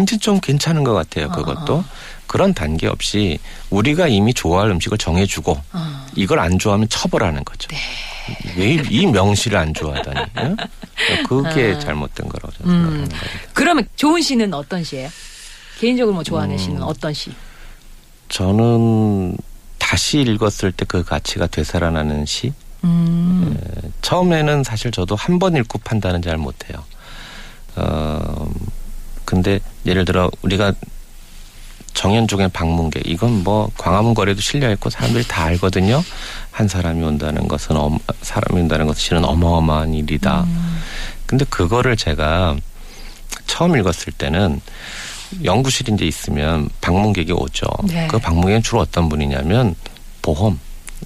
이제 0.00 0.16
좀 0.18 0.40
괜찮은 0.40 0.84
것 0.84 0.92
같아요. 0.94 1.26
어, 1.26 1.30
그것도 1.30 1.74
어. 1.76 1.84
그런 2.26 2.54
단계 2.54 2.86
없이 2.86 3.38
우리가 3.70 4.06
이미 4.08 4.32
좋아할 4.34 4.70
음식을 4.70 4.98
정해주고 4.98 5.60
어. 5.72 6.06
이걸 6.14 6.38
안 6.40 6.58
좋아하면 6.58 6.88
처벌하는 6.88 7.44
거죠. 7.44 7.68
네. 7.68 7.76
왜 8.56 8.82
이 8.90 9.06
명시를 9.06 9.58
안 9.58 9.72
좋아하다니? 9.74 10.20
응? 10.38 10.56
그게 11.28 11.74
아. 11.74 11.78
잘못된 11.78 12.28
거라고 12.28 12.52
저는 12.52 12.72
음. 12.72 12.76
생각하는 12.76 13.08
겁니다. 13.08 13.18
그러면 13.54 13.88
좋은 13.96 14.20
시는 14.22 14.52
어떤 14.54 14.82
시예요? 14.84 15.08
개인적으로 15.78 16.14
뭐 16.14 16.22
좋아하는 16.22 16.54
음. 16.54 16.58
시는 16.58 16.82
어떤 16.82 17.12
시? 17.14 17.32
저는 18.28 19.36
다시 19.78 20.20
읽었을 20.20 20.72
때 20.72 20.84
그 20.86 21.02
가치가 21.04 21.46
되살아나는 21.46 22.26
시. 22.26 22.52
음. 22.84 23.56
처음에는 24.02 24.64
사실 24.64 24.90
저도 24.90 25.14
한 25.16 25.38
번 25.38 25.56
읽고 25.56 25.78
판단은 25.84 26.22
잘 26.22 26.36
못해요. 26.38 26.84
어, 27.76 28.50
근데 29.24 29.60
예를 29.86 30.04
들어 30.04 30.30
우리가 30.42 30.72
정현종의 31.94 32.48
방문객 32.50 33.02
이건 33.06 33.44
뭐 33.44 33.70
광화문 33.76 34.14
거리에도 34.14 34.40
실려 34.40 34.70
있고 34.72 34.90
사람들이 34.90 35.26
다 35.26 35.44
알거든요. 35.44 36.02
한 36.50 36.68
사람이 36.68 37.02
온다는 37.02 37.48
것은 37.48 37.76
엄, 37.76 37.98
사람이 38.22 38.62
온다는 38.62 38.86
것은 38.86 39.00
실은 39.00 39.24
어마어마한 39.24 39.94
일이다. 39.94 40.42
음. 40.44 40.80
근데 41.26 41.44
그거를 41.44 41.96
제가 41.96 42.56
처음 43.46 43.76
읽었을 43.76 44.12
때는 44.12 44.60
연구실이 45.44 45.92
이제 45.94 46.04
있으면 46.04 46.68
방문객이 46.80 47.32
오죠. 47.32 47.66
네. 47.84 48.08
그 48.08 48.18
방문객은 48.18 48.62
주로 48.62 48.80
어떤 48.80 49.08
분이냐면 49.08 49.74
보험, 50.22 50.58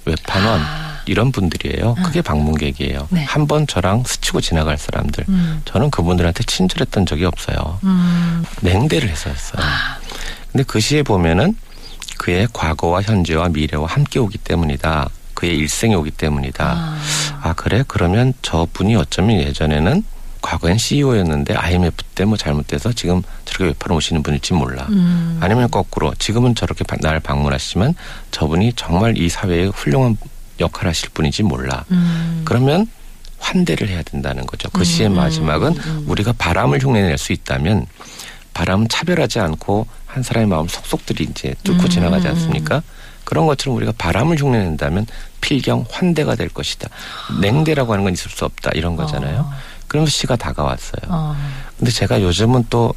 외판원 0.05 0.59
아. 0.61 1.01
이런 1.05 1.31
분들이에요. 1.31 1.95
그게 2.03 2.21
방문객이에요. 2.21 3.07
네. 3.11 3.23
한번 3.23 3.67
저랑 3.67 4.03
스치고 4.05 4.41
지나갈 4.41 4.77
사람들. 4.77 5.25
음. 5.29 5.61
저는 5.65 5.91
그분들한테 5.91 6.43
친절했던 6.43 7.05
적이 7.05 7.25
없어요. 7.25 7.79
음. 7.83 8.43
냉대를 8.61 9.09
했었어요. 9.09 9.63
아. 9.63 9.94
근데 10.55 10.63
그 10.67 10.79
시에 10.79 11.03
보면은 11.03 11.53
그의 12.17 12.47
과거와 12.53 13.01
현재와 13.01 13.49
미래와 13.49 13.87
함께 13.87 14.19
오기 14.19 14.37
때문이다. 14.37 15.09
그의 15.33 15.57
일생이 15.57 15.93
오기 15.95 16.11
때문이다. 16.11 16.63
아. 16.65 16.97
아 17.41 17.53
그래? 17.57 17.83
그러면 17.89 18.33
저분이 18.41 18.95
어쩌면 18.95 19.35
예전에는 19.41 20.01
과거엔 20.41 20.77
CEO였는데 20.77 21.55
IMF 21.55 22.01
때 22.15 22.23
뭐 22.23 22.37
잘못돼서 22.37 22.93
지금 22.93 23.21
저렇게 23.43 23.65
외파로 23.65 23.95
오시는 23.97 24.23
분일지 24.23 24.53
몰라. 24.53 24.85
음. 24.91 25.37
아니면 25.41 25.69
거꾸로 25.69 26.13
지금은 26.19 26.55
저렇게 26.55 26.85
바- 26.85 26.95
나를 27.01 27.19
방문하시지만 27.19 27.93
저분이 28.31 28.73
정말 28.77 29.17
이 29.17 29.27
사회에 29.27 29.65
훌륭한 29.65 30.15
역할 30.61 30.87
하실 30.87 31.09
분인지 31.09 31.43
몰라. 31.43 31.83
음. 31.91 32.43
그러면 32.45 32.87
환대를 33.39 33.89
해야 33.89 34.01
된다는 34.03 34.45
거죠. 34.45 34.69
그 34.69 34.85
시의 34.85 35.09
음, 35.09 35.15
마지막은 35.17 35.75
음. 35.75 36.05
우리가 36.07 36.31
바람을 36.37 36.79
흉내낼 36.81 37.17
수 37.17 37.33
있다면 37.33 37.87
바람은 38.53 38.87
차별하지 38.87 39.41
않고 39.41 39.85
한 40.15 40.23
사람의 40.23 40.47
마음 40.47 40.65
속속들이 40.69 41.25
이제 41.25 41.53
뚫고 41.65 41.83
음, 41.83 41.89
지나가지 41.89 42.25
않습니까? 42.29 42.81
그런 43.25 43.45
것처럼 43.47 43.75
우리가 43.75 43.91
바람을 43.97 44.37
흉내낸다면 44.37 45.07
필경 45.41 45.85
환대가 45.91 46.35
될 46.35 46.47
것이다. 46.47 46.87
냉대라고 47.41 47.91
하는 47.91 48.05
건 48.05 48.13
있을 48.13 48.31
수 48.31 48.45
없다. 48.45 48.71
이런 48.75 48.95
거잖아요. 48.95 49.39
어. 49.41 49.53
그러면서 49.89 50.11
시가 50.11 50.37
다가왔어요. 50.37 51.01
어. 51.09 51.35
근데 51.77 51.91
제가 51.91 52.21
요즘은 52.21 52.67
또 52.69 52.93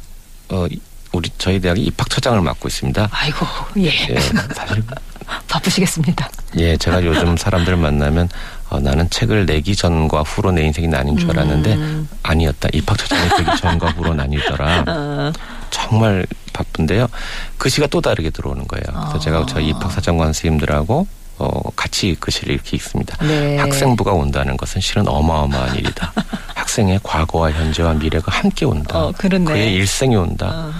어, 0.49 0.65
이- 0.71 0.79
우리 1.11 1.29
저희 1.37 1.59
대학이 1.59 1.81
입학처장을 1.83 2.39
맡고 2.39 2.69
있습니다. 2.69 3.09
아이고 3.11 3.45
예. 3.79 3.87
예, 4.11 4.19
사실 4.55 4.81
바쁘시겠습니다. 5.49 6.29
예, 6.57 6.77
제가 6.77 7.03
요즘 7.03 7.35
사람들 7.35 7.75
만나면 7.75 8.29
어, 8.69 8.79
나는 8.79 9.09
책을 9.09 9.45
내기 9.45 9.75
전과 9.75 10.21
후로 10.21 10.51
내 10.53 10.63
인생이 10.63 10.87
나뉜 10.87 11.17
줄 11.17 11.31
알았는데 11.31 11.73
음. 11.73 12.07
아니었다. 12.23 12.69
입학처장이 12.71 13.29
되기 13.43 13.57
전과 13.59 13.89
후로 13.89 14.13
나뉘더라. 14.13 14.85
어. 14.87 15.33
정말 15.69 16.25
그 17.57 17.69
시가 17.69 17.87
또 17.87 18.01
다르게 18.01 18.29
들어오는 18.29 18.67
거예요. 18.67 18.83
그래서 18.85 19.15
아. 19.15 19.19
제가 19.19 19.45
저희 19.47 19.67
입학사정관 19.69 20.27
선생님들하고 20.33 21.07
어, 21.39 21.71
같이 21.75 22.15
그 22.19 22.31
시를 22.31 22.53
이렇게 22.55 22.75
읽습니다. 22.77 23.15
네. 23.25 23.57
학생부가 23.57 24.11
온다는 24.11 24.57
것은 24.57 24.81
실은 24.81 25.07
어마어마한 25.07 25.75
일이다. 25.77 26.11
학생의 26.55 26.99
과거와 27.03 27.51
현재와 27.51 27.93
미래가 27.93 28.31
함께 28.31 28.65
온다. 28.65 28.99
어. 28.99 29.11
그의 29.53 29.73
일생이 29.75 30.15
온다. 30.17 30.51
어. 30.53 30.73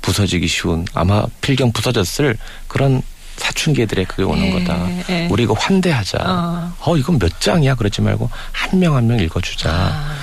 부서지기 0.00 0.46
쉬운 0.46 0.86
아마 0.94 1.24
필경 1.42 1.72
부서졌을 1.72 2.38
그런 2.68 3.02
사춘기들의 3.36 4.06
그게 4.06 4.22
오는 4.22 4.42
예, 4.46 4.52
거다. 4.52 4.86
예. 5.10 5.28
우리 5.30 5.42
이거 5.42 5.52
환대하자. 5.52 6.18
어. 6.24 6.72
어. 6.80 6.96
이건 6.96 7.18
몇 7.18 7.38
장이야 7.40 7.74
그러지 7.74 8.00
말고 8.00 8.30
한 8.52 8.78
명 8.80 8.96
한명 8.96 9.18
읽어주자. 9.20 9.70
아. 9.70 10.14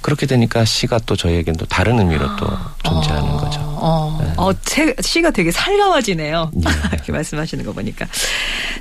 그렇게 0.00 0.26
되니까 0.26 0.64
시가 0.64 0.98
또 1.06 1.16
저희에겐 1.16 1.56
또 1.56 1.66
다른 1.66 1.98
의미로 1.98 2.24
또 2.36 2.46
존재하는 2.84 3.30
어, 3.30 3.36
거죠. 3.36 3.60
어, 3.80 4.34
어, 4.36 4.52
책, 4.64 4.96
시가 5.02 5.30
되게 5.30 5.50
살가워지네요. 5.50 6.50
네. 6.54 6.70
이렇게 6.92 7.12
말씀하시는 7.12 7.64
거 7.64 7.72
보니까. 7.72 8.06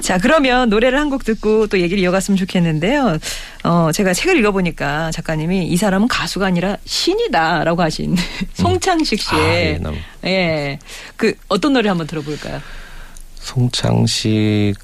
자, 0.01 0.17
그러면 0.17 0.69
노래를 0.69 0.99
한 0.99 1.07
곡 1.09 1.23
듣고 1.23 1.67
또 1.67 1.79
얘기를 1.79 2.01
이어갔으면 2.03 2.37
좋겠는데요. 2.37 3.17
어, 3.63 3.91
제가 3.93 4.13
책을 4.13 4.37
읽어보니까 4.39 5.11
작가님이 5.11 5.67
이 5.67 5.77
사람은 5.77 6.07
가수가 6.07 6.45
아니라 6.45 6.77
신이다라고 6.85 7.81
하신 7.81 8.15
송창식 8.55 9.33
아, 9.33 9.39
예, 9.39 9.79
씨의. 9.79 10.03
예. 10.25 10.79
그 11.15 11.33
어떤 11.47 11.73
노래 11.73 11.89
한번 11.89 12.07
들어볼까요? 12.07 12.61
송창식은 13.39 14.75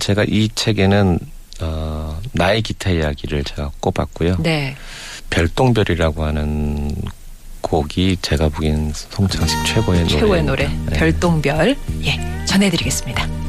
제가 0.00 0.24
이 0.28 0.48
책에는 0.54 1.18
어, 1.60 2.20
나의 2.32 2.62
기타 2.62 2.90
이야기를 2.90 3.44
제가 3.44 3.70
꼽았고요. 3.80 4.36
네. 4.40 4.76
별똥별이라고 5.30 6.24
하는 6.24 6.90
곡이 7.60 8.18
제가 8.22 8.48
보기엔 8.48 8.92
송창식 8.94 9.64
최고의 9.66 10.00
노래. 10.04 10.08
최고의 10.20 10.42
노래. 10.44 10.68
네. 10.68 10.96
별똥별. 10.98 11.76
예. 12.04 12.44
전해드리겠습니다. 12.44 13.45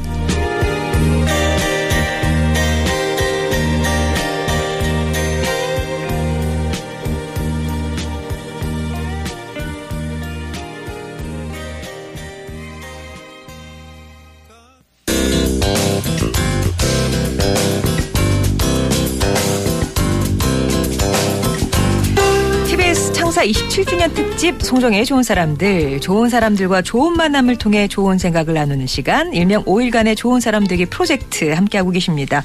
창사 23.38 23.44
27주년 23.44 24.14
특집 24.14 24.60
송정의 24.60 25.06
좋은 25.06 25.22
사람들 25.22 26.00
좋은 26.00 26.28
사람들과 26.28 26.82
좋은 26.82 27.16
만남을 27.16 27.54
통해 27.56 27.86
좋은 27.86 28.18
생각을 28.18 28.54
나누는 28.54 28.88
시간 28.88 29.32
일명 29.32 29.64
5일간의 29.64 30.16
좋은 30.16 30.40
사람 30.40 30.66
되기 30.66 30.86
프로젝트 30.86 31.48
함께하고 31.52 31.90
계십니다. 31.90 32.42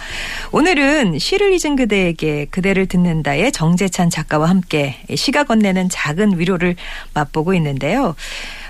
오늘은 0.52 1.18
시를 1.18 1.52
잊은 1.54 1.78
그대에게 1.78 2.46
그대를 2.52 2.86
듣는다의 2.86 3.52
정재찬 3.52 4.12
작가와 4.12 4.50
함께 4.50 4.98
시가 5.16 5.46
건네는 5.46 5.90
작은 5.90 6.38
위로를 6.38 6.76
맛보고 7.16 7.56
있는데요. 7.56 8.10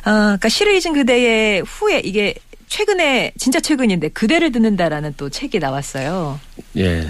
어, 0.06 0.12
그러니까 0.12 0.48
시를 0.48 0.76
잊은 0.76 0.94
그대의 0.94 1.62
후에 1.62 2.00
이게 2.06 2.36
최근에 2.74 3.34
진짜 3.38 3.60
최근인데 3.60 4.10
그대를 4.10 4.52
듣는다라는 4.52 5.14
또 5.16 5.30
책이 5.30 5.60
나왔어요. 5.60 6.40
예. 6.78 7.08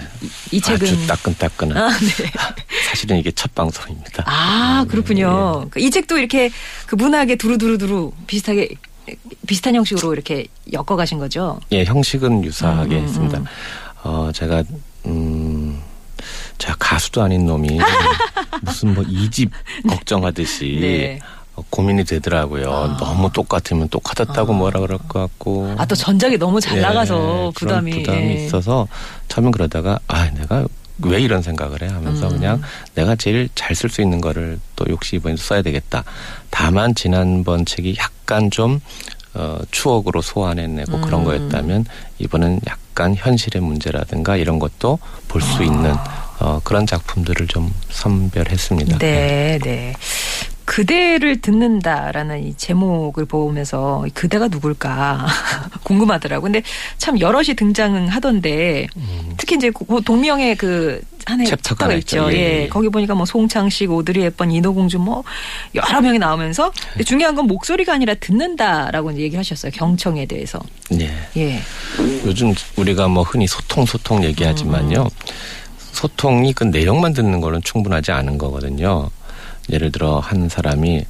이 0.51 0.60
책은 0.60 0.86
아주 0.86 1.08
따끈따끈한. 1.08 1.77
아, 1.77 1.89
네. 1.89 2.32
사실은 2.89 3.17
이게 3.17 3.32
첫 3.32 3.55
방송입니다. 3.55 4.25
아, 4.27 4.86
그렇군요. 4.89 5.70
이 5.77 5.89
책도 5.89 6.17
이렇게 6.17 6.51
그 6.86 6.96
문학에 6.96 7.38
두루두루두루 7.38 8.12
비슷하게 8.27 8.75
비슷한 9.48 9.75
형식으로 9.75 10.12
이렇게 10.13 10.48
엮어 10.74 10.98
가신 10.98 11.17
거죠. 11.17 11.62
예, 11.72 11.86
형식은 11.86 12.43
유사하게 12.43 12.96
음, 12.96 13.00
음, 13.00 13.03
했습니다. 13.05 13.38
음. 13.38 13.46
어, 14.03 14.32
제가, 14.34 14.65
음, 15.05 15.82
제가 16.58 16.75
가수도 16.77 17.24
아닌 17.24 17.46
놈이 17.46 17.79
무슨 18.63 18.93
뭐 18.93 19.05
이집 19.08 19.50
걱정하듯이 19.88 20.77
네. 20.82 21.20
어, 21.55 21.63
고민이 21.69 22.03
되더라고요. 22.05 22.98
너무 23.00 23.31
똑같으면 23.31 23.89
똑같았다고 23.89 24.53
뭐라 24.53 24.79
그럴 24.79 24.98
것 24.98 25.19
같고. 25.19 25.75
아, 25.77 25.86
또 25.86 25.95
전작이 25.95 26.38
너무 26.38 26.60
잘 26.60 26.77
예, 26.77 26.81
나가서 26.81 27.15
그런 27.15 27.53
부담이 27.53 27.91
부담이 28.03 28.17
예. 28.17 28.45
있어서 28.45 28.88
처음엔 29.27 29.51
그러다가 29.51 30.00
아 30.07 30.29
내가 30.31 30.65
왜 31.00 31.19
이런 31.19 31.41
생각을 31.41 31.81
해 31.81 31.88
하면서 31.88 32.27
음. 32.27 32.33
그냥 32.33 32.62
내가 32.95 33.15
제일 33.15 33.50
잘 33.55 33.75
쓸 33.75 33.89
수 33.89 34.01
있는 34.01 34.22
거를 34.22 34.60
또 34.75 34.86
역시 34.89 35.15
이번에 35.17 35.36
써야 35.38 35.62
되겠다. 35.62 36.03
다만 36.50 36.95
지난번 36.95 37.65
책이 37.65 37.95
약간 38.00 38.50
좀 38.51 38.79
어, 39.36 39.57
추억으로 39.72 40.22
소환해내고 40.22 41.01
그런 41.01 41.22
음. 41.22 41.25
거였다면 41.25 41.86
이번엔 42.19 42.62
약간 42.67 43.15
현실의 43.15 43.62
문제라든가 43.63 44.38
이런 44.38 44.60
것도 44.60 45.00
볼수 45.27 45.62
아. 45.62 45.63
있는 45.63 45.95
어, 46.39 46.60
그런 46.63 46.86
작품들을 46.86 47.48
좀 47.48 47.74
선별했습니다. 47.89 48.98
네, 49.00 49.57
네. 49.63 49.93
그대를 50.65 51.41
듣는다라는 51.41 52.43
이 52.43 52.53
제목을 52.55 53.25
보면서 53.25 54.05
이 54.08 54.10
그대가 54.12 54.48
누굴까 54.48 55.27
궁금하더라고. 55.84 56.43
근데 56.43 56.63
참 56.98 57.20
여럿이 57.20 57.55
등장하던데 57.55 58.88
특히 59.38 59.55
이제 59.55 59.72
그 59.72 60.01
동명의 60.03 60.55
그 60.55 61.01
한해 61.25 61.46
음. 61.46 61.46
챕터가 61.46 61.93
있죠. 61.96 62.29
예, 62.32 62.36
예, 62.36 62.63
예. 62.63 62.67
거기 62.67 62.89
보니까 62.89 63.15
뭐 63.15 63.25
송창식, 63.25 63.91
오드리 63.91 64.22
헵번, 64.22 64.51
인어공주 64.51 65.00
뭐 65.00 65.24
여러 65.75 66.01
명이 66.01 66.20
나오면서 66.20 66.72
근데 66.91 67.03
중요한 67.03 67.36
건 67.36 67.48
목소리가 67.48 67.93
아니라 67.93 68.13
듣는다라고 68.15 69.12
이제 69.12 69.22
얘기를 69.22 69.39
하셨어요. 69.39 69.72
경청에 69.74 70.25
대해서. 70.25 70.60
예. 71.00 71.12
예. 71.38 71.62
요즘 72.25 72.53
우리가 72.75 73.08
뭐 73.08 73.24
흔히 73.24 73.48
소통 73.48 73.86
소통 73.86 74.24
얘기하지만요. 74.24 75.08
소통이 75.93 76.53
그 76.53 76.65
내용만 76.65 77.13
듣는 77.13 77.39
거는 77.39 77.62
충분하지 77.63 78.12
않은 78.12 78.38
거거든요. 78.38 79.10
예를 79.72 79.91
들어 79.91 80.20
한 80.20 80.50
사람이 80.50 81.05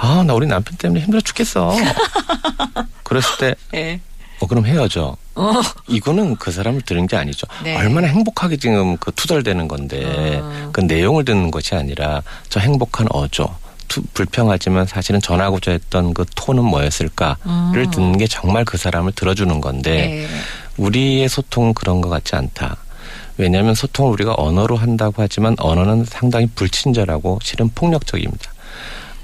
아, 0.00 0.22
나 0.26 0.34
우리 0.34 0.46
남편 0.46 0.76
때문에 0.78 1.00
힘들어 1.00 1.20
죽겠어. 1.20 1.74
그랬을 3.02 3.36
때 3.38 3.54
예. 3.74 4.00
어, 4.40 4.46
그럼 4.46 4.64
헤어져. 4.66 5.16
어. 5.34 5.52
이거는 5.88 6.36
그 6.36 6.52
사람을 6.52 6.82
들은 6.82 7.06
게 7.06 7.16
아니죠. 7.16 7.46
네. 7.64 7.76
얼마나 7.76 8.06
행복하게 8.08 8.56
지금 8.56 8.96
그 8.98 9.10
투덜대는 9.12 9.66
건데 9.68 10.40
어. 10.42 10.70
그 10.72 10.80
내용을 10.80 11.24
듣는 11.24 11.50
것이 11.50 11.74
아니라 11.74 12.22
저 12.48 12.60
행복한 12.60 13.06
어조. 13.10 13.52
투- 13.88 14.02
불평하지만 14.12 14.86
사실은 14.86 15.18
전하고자 15.20 15.70
했던 15.72 16.12
그 16.12 16.24
톤은 16.34 16.62
뭐였을까를 16.62 17.36
음. 17.46 17.90
듣는 17.90 18.18
게 18.18 18.26
정말 18.26 18.64
그 18.64 18.76
사람을 18.76 19.12
들어주는 19.12 19.60
건데 19.62 20.24
예. 20.24 20.28
우리의 20.76 21.28
소통은 21.28 21.72
그런 21.74 22.00
것 22.02 22.08
같지 22.10 22.36
않다. 22.36 22.76
왜냐하면 23.38 23.74
소통을 23.74 24.12
우리가 24.12 24.34
언어로 24.36 24.76
한다고 24.76 25.22
하지만 25.22 25.56
언어는 25.58 26.04
상당히 26.04 26.46
불친절하고 26.54 27.38
실은 27.42 27.70
폭력적입니다. 27.74 28.52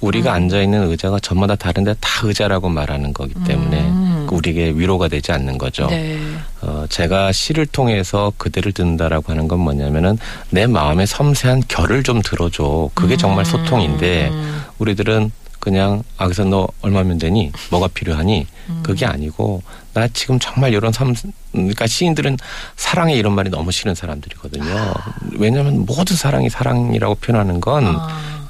우리가 0.00 0.32
음. 0.32 0.34
앉아 0.34 0.62
있는 0.62 0.88
의자가 0.90 1.18
저마다 1.18 1.56
다른데 1.56 1.94
다 2.00 2.08
의자라고 2.24 2.68
말하는 2.68 3.12
거기 3.12 3.32
때문에 3.44 3.80
음. 3.80 4.28
우리에게 4.30 4.70
위로가 4.70 5.08
되지 5.08 5.32
않는 5.32 5.58
거죠. 5.58 5.86
네. 5.86 6.18
어, 6.60 6.84
제가 6.88 7.32
시를 7.32 7.66
통해서 7.66 8.32
그대를 8.36 8.72
듣는다라고 8.72 9.32
하는 9.32 9.48
건 9.48 9.60
뭐냐면은 9.60 10.18
내 10.50 10.66
마음의 10.66 11.06
섬세한 11.06 11.64
결을 11.68 12.02
좀 12.02 12.20
들어줘. 12.22 12.90
그게 12.94 13.16
정말 13.16 13.44
소통인데 13.44 14.28
음. 14.28 14.62
우리들은 14.78 15.30
그냥 15.58 16.02
아 16.18 16.24
그래서 16.24 16.44
너 16.44 16.68
얼마면 16.82 17.16
되니 17.18 17.50
뭐가 17.70 17.88
필요하니 17.88 18.46
그게 18.82 19.06
아니고 19.06 19.62
나 19.94 20.08
지금 20.08 20.38
정말 20.38 20.72
이런 20.74 20.92
삶 20.92 21.14
그러니까 21.52 21.86
시인들은 21.86 22.36
사랑에 22.76 23.14
이런 23.14 23.34
말이 23.34 23.48
너무 23.48 23.72
싫은 23.72 23.94
사람들이거든요 23.94 24.94
왜냐하면 25.38 25.86
모든 25.86 26.16
사랑이 26.16 26.50
사랑이라고 26.50 27.14
표현하는 27.16 27.60
건그 27.60 27.88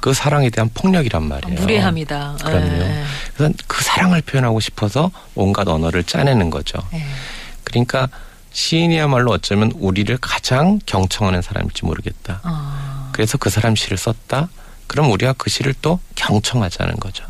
아. 0.09 0.13
사랑에 0.13 0.49
대한 0.49 0.69
폭력이란 0.73 1.23
말이에요 1.23 1.61
무례합니다. 1.61 2.35
그럼요 2.43 2.65
예. 2.65 3.03
그래서 3.35 3.53
그 3.67 3.83
사랑을 3.83 4.21
표현하고 4.21 4.59
싶어서 4.59 5.11
온갖 5.35 5.67
언어를 5.67 6.03
짜내는 6.03 6.49
거죠 6.49 6.79
예. 6.93 7.05
그러니까 7.63 8.09
시인이야말로 8.51 9.31
어쩌면 9.31 9.71
우리를 9.75 10.17
가장 10.17 10.79
경청하는 10.85 11.41
사람일지 11.41 11.85
모르겠다 11.85 12.39
아. 12.43 13.09
그래서 13.15 13.37
그 13.37 13.49
사람 13.49 13.77
시를 13.77 13.97
썼다. 13.97 14.49
그럼 14.87 15.09
우리가 15.09 15.33
그 15.37 15.49
시를 15.49 15.73
또 15.81 16.01
경청하자는 16.15 16.97
거죠. 16.97 17.23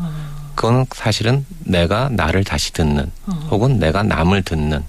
그건 0.56 0.86
사실은 0.94 1.46
내가 1.60 2.10
나를 2.10 2.44
다시 2.44 2.74
듣는 2.74 3.12
혹은 3.50 3.80
내가 3.80 4.04
남을 4.04 4.44
듣는 4.44 4.84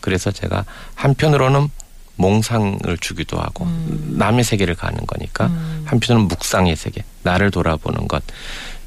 그래서 0.00 0.30
제가 0.30 0.64
한편으로는 0.94 1.68
몽상을 2.16 2.96
주기도 3.00 3.38
하고 3.38 3.66
남의 4.16 4.44
세계를 4.44 4.74
가는 4.74 5.04
거니까 5.06 5.50
한편으로는 5.84 6.28
묵상의 6.28 6.76
세계 6.76 7.04
나를 7.22 7.50
돌아보는 7.50 8.08
것 8.08 8.22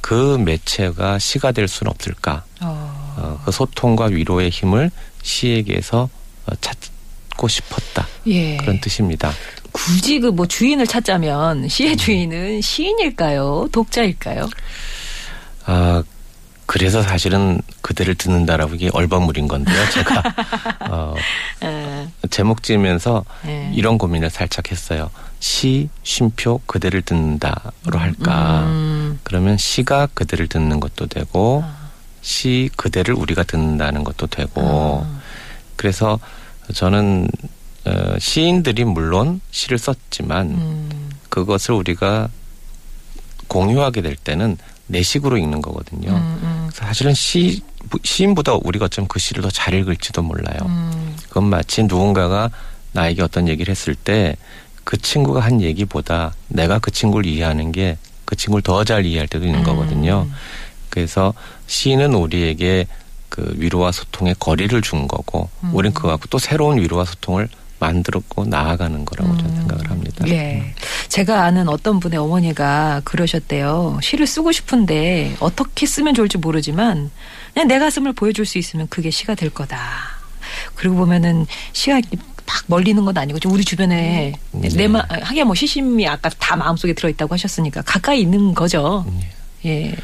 그 0.02 0.38
매체가 0.38 1.20
시가 1.20 1.52
될 1.52 1.68
수는 1.68 1.92
없을까 1.92 2.44
어. 2.62 3.16
어, 3.18 3.42
그 3.46 3.52
소통과 3.52 4.06
위로의 4.06 4.50
힘을 4.50 4.92
시에게서 5.22 6.10
어, 6.46 6.56
찾고 6.62 7.48
싶었다 7.48 8.08
예. 8.28 8.58
그런 8.58 8.80
뜻입니다. 8.80 9.32
굳이 9.72 10.20
그 10.20 10.32
뭐 10.32 10.48
주인을 10.48 10.88
찾자면 10.88 11.68
시의 11.68 11.96
주인은 11.98 12.62
시인일까요? 12.62 13.68
독자일까요? 13.72 14.50
아, 15.66 16.04
그래서 16.80 17.04
사실은 17.04 17.60
그대를 17.82 18.16
듣는다라고 18.16 18.76
이게 18.76 18.90
얼버무린 18.94 19.50
건데요. 19.50 19.90
제가 19.90 20.24
어, 20.90 21.14
예. 21.64 22.08
제목 22.30 22.64
지으면서 22.64 23.26
예. 23.48 23.70
이런 23.76 23.98
고민을 23.98 24.30
살짝 24.30 24.72
했어요. 24.72 25.10
시, 25.42 25.90
쉼표, 26.04 26.62
그대를 26.66 27.02
듣는다로 27.02 28.00
할까. 28.00 28.64
음. 28.64 29.20
그러면 29.24 29.58
시가 29.58 30.08
그대를 30.14 30.48
듣는 30.48 30.80
것도 30.80 31.08
되고 31.08 31.66
시 32.22 32.70
그대를 32.78 33.14
우리가 33.14 33.44
듣는다는 33.44 34.06
것도 34.06 34.28
되고 34.28 35.06
아. 35.06 35.20
그래서 35.76 36.18
저는 36.74 37.28
어, 37.84 38.16
시인들이 38.20 38.86
물론 38.86 39.42
시를 39.52 39.78
썼지만 39.78 40.48
음. 40.48 41.10
그것을 41.28 41.74
우리가 41.74 42.30
공유하게 43.50 44.02
될 44.02 44.16
때는 44.16 44.58
내 44.90 45.02
식으로 45.04 45.38
읽는 45.38 45.62
거거든요. 45.62 46.10
음, 46.12 46.40
음, 46.42 46.70
사실은 46.74 47.14
시, 47.14 47.62
시인보다 48.04 48.56
우리가 48.64 48.86
어쩌면 48.86 49.08
그 49.08 49.20
시를 49.20 49.42
더 49.44 49.50
잘 49.52 49.74
읽을지도 49.76 50.22
몰라요. 50.24 50.58
음. 50.66 51.16
그건 51.28 51.46
마치 51.46 51.84
누군가가 51.84 52.50
나에게 52.94 53.22
어떤 53.22 53.48
얘기를 53.48 53.72
했을 53.72 53.96
때 53.96 54.36
그 54.84 54.98
친구가 54.98 55.42
한 55.42 55.62
얘기보다 55.62 56.34
내가 56.48 56.80
그 56.80 56.90
친구를 56.90 57.30
이해하는 57.30 57.72
게 57.72 57.98
그 58.26 58.36
친구를 58.36 58.62
더 58.64 58.84
잘 58.84 59.06
이해할 59.06 59.28
때도 59.28 59.46
있는 59.46 59.60
음. 59.60 59.64
거거든요. 59.64 60.28
그래서 60.90 61.34
시는 61.68 62.14
우리에게 62.16 62.86
그 63.30 63.54
위로와 63.58 63.92
소통의 63.92 64.36
거리를 64.40 64.80
준 64.82 65.08
거고 65.08 65.50
음. 65.64 65.72
우린 65.74 65.94
그거 65.94 66.08
갖고 66.10 66.26
또 66.32 66.38
새로운 66.40 66.80
위로와 66.80 67.06
소통을 67.06 67.48
만들었고 67.80 68.46
나아가는 68.46 69.06
거라고 69.06 69.36
저는 69.38 69.56
생각을 69.56 69.90
합니다. 69.90 70.26
음. 70.26 70.30
예. 70.30 70.74
제가 71.08 71.44
아는 71.44 71.70
어떤 71.70 72.00
분의 72.00 72.20
어머니가 72.20 73.02
그러셨대요. 73.04 74.00
시를 74.02 74.28
쓰고 74.28 74.52
싶은데 74.52 75.36
어떻게 75.40 75.86
쓰면 75.86 76.14
좋을지 76.14 76.38
모르지만 76.38 77.10
그냥 77.54 77.68
내 77.68 77.80
가슴을 77.80 78.14
보여줄 78.14 78.46
수 78.46 78.58
있으면 78.58 78.88
그게 78.90 79.10
시가 79.10 79.36
될 79.36 79.50
거다. 79.50 79.80
그리고 80.76 80.96
보면은 80.96 81.46
시가 81.74 82.02
막 82.50 82.64
멀리 82.68 82.90
있는 82.92 83.06
건 83.06 83.18
아니고 83.18 83.40
좀 83.40 83.52
우리 83.52 83.64
주변에 83.64 84.34
네. 84.52 84.70
내 84.70 84.88
마, 84.88 85.06
하기야 85.10 85.46
뭐 85.46 85.54
시심이 85.56 86.08
아까 86.08 86.30
다 86.30 86.56
마음속에 86.56 86.94
들어있다고 86.94 87.34
하셨으니까 87.34 87.84
가까이 87.84 88.22
있는 88.22 88.54
거죠. 88.54 89.06
예. 89.66 89.96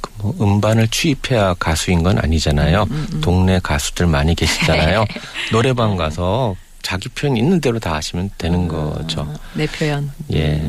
그뭐 0.00 0.34
음반을 0.40 0.88
취입해야 0.88 1.54
가수인 1.54 2.02
건 2.02 2.18
아니잖아요. 2.18 2.86
음, 2.90 3.20
동네 3.22 3.60
가수들 3.62 4.06
많이 4.06 4.34
계시잖아요. 4.34 5.04
노래방 5.52 5.96
가서 5.96 6.56
자기 6.84 7.08
표현 7.08 7.36
있는 7.36 7.60
대로 7.60 7.78
다 7.80 7.94
하시면 7.94 8.30
되는 8.38 8.68
거죠. 8.68 9.26
내 9.54 9.66
표현. 9.66 10.12
예. 10.32 10.62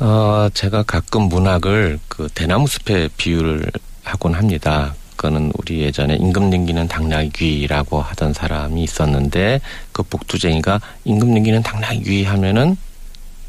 어, 0.00 0.48
제가 0.52 0.82
가끔 0.82 1.22
문학을 1.22 2.00
그 2.08 2.28
대나무 2.34 2.66
숲에 2.66 3.08
비유를 3.16 3.70
하곤 4.02 4.34
합니다. 4.34 4.94
그거는 5.16 5.52
우리 5.56 5.80
예전에 5.82 6.16
임금 6.16 6.50
능기는 6.50 6.88
당나귀라고 6.88 8.02
하던 8.02 8.32
사람이 8.34 8.82
있었는데 8.82 9.60
그 9.92 10.02
복두쟁이가 10.02 10.80
임금 11.04 11.32
능기는 11.32 11.62
당나귀 11.62 12.24
하면은 12.24 12.76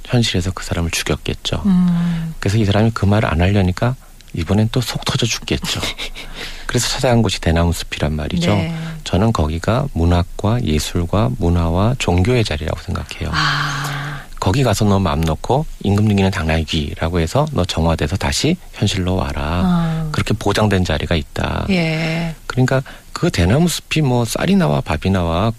현실에서 0.05 0.51
그 0.51 0.63
사람을 0.63 0.91
죽였겠죠. 0.91 1.63
음. 1.65 2.35
그래서 2.39 2.57
이 2.59 2.65
사람이 2.65 2.91
그 2.93 3.05
말을 3.07 3.27
안 3.27 3.41
하려니까 3.41 3.95
이번엔 4.35 4.69
또 4.71 4.81
속 4.81 5.03
터져 5.05 5.25
죽겠죠. 5.25 5.81
그래서 6.73 6.87
찾아간 6.89 7.21
곳이 7.21 7.39
대나무 7.39 7.71
숲이란 7.71 8.15
말이죠. 8.15 8.49
네. 8.55 8.75
저는 9.03 9.31
거기가 9.31 9.85
문학과 9.93 10.59
예술과 10.63 11.29
문화와 11.37 11.93
종교의 11.99 12.43
자리라고 12.43 12.79
생각해요. 12.81 13.29
아, 13.31 14.23
거기 14.39 14.63
가서 14.63 14.83
너 14.83 14.97
마음 14.97 15.21
놓고 15.21 15.67
임금님기는 15.83 16.31
당나귀라고 16.31 17.19
해서 17.19 17.45
너 17.51 17.63
정화돼서 17.63 18.17
다시 18.17 18.57
현실로 18.73 19.13
와라. 19.13 19.61
아. 19.63 20.09
그렇게 20.11 20.33
보장된 20.33 20.83
자리가 20.83 21.13
있다. 21.13 21.67
예. 21.69 22.33
그러니까 22.47 22.81
그 23.11 23.29
대나무 23.29 23.67
숲이 23.67 24.01
뭐 24.01 24.25
쌀이 24.25 24.55
나와 24.55 24.81
밥이 24.81 25.13
나와 25.13 25.51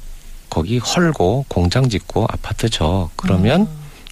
거기 0.51 0.79
헐고 0.79 1.45
공장 1.47 1.89
짓고 1.89 2.27
아파트 2.29 2.69
져 2.69 3.09
그러면 3.15 3.69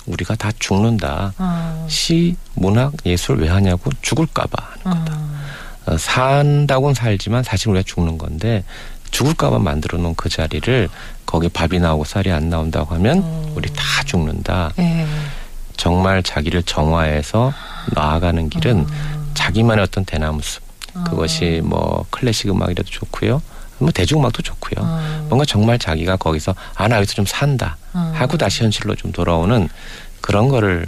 우리가 0.06 0.36
다 0.36 0.52
죽는다. 0.56 1.32
아, 1.36 1.84
시, 1.88 2.36
문학, 2.54 2.92
예술 3.04 3.40
왜 3.40 3.48
하냐고 3.48 3.90
죽을까봐 4.02 4.68
하는 4.84 5.04
거다. 5.04 5.31
아. 5.86 5.92
어, 5.92 5.96
산다고는 5.98 6.94
살지만 6.94 7.42
사실 7.42 7.68
우리가 7.68 7.82
죽는 7.86 8.18
건데 8.18 8.64
죽을까봐 9.10 9.58
만들어 9.58 9.98
놓은 9.98 10.14
그 10.14 10.28
자리를 10.28 10.88
거기 11.26 11.48
밥이 11.48 11.78
나오고 11.80 12.04
쌀이 12.04 12.30
안 12.32 12.48
나온다고 12.48 12.94
하면 12.94 13.20
어. 13.22 13.52
우리 13.54 13.68
다 13.72 13.82
죽는다. 14.06 14.72
예. 14.78 15.06
정말 15.76 16.22
자기를 16.22 16.62
정화해서 16.62 17.52
나아가는 17.94 18.48
길은 18.48 18.86
자기만의 19.34 19.82
어떤 19.82 20.04
대나무 20.04 20.40
숲. 20.42 20.62
그것이 21.04 21.60
뭐 21.64 22.04
클래식 22.10 22.50
음악이라도 22.50 22.88
좋고요. 22.90 23.40
뭐 23.78 23.90
대중음악도 23.90 24.42
좋고요. 24.42 24.74
어. 24.86 25.26
뭔가 25.28 25.44
정말 25.46 25.78
자기가 25.78 26.16
거기서 26.16 26.54
아 26.74 26.86
나 26.88 26.96
여기서 26.98 27.14
좀 27.14 27.24
산다 27.26 27.76
어. 27.94 28.12
하고 28.14 28.36
다시 28.36 28.62
현실로 28.62 28.94
좀 28.94 29.10
돌아오는 29.10 29.68
그런 30.20 30.48
거를 30.48 30.86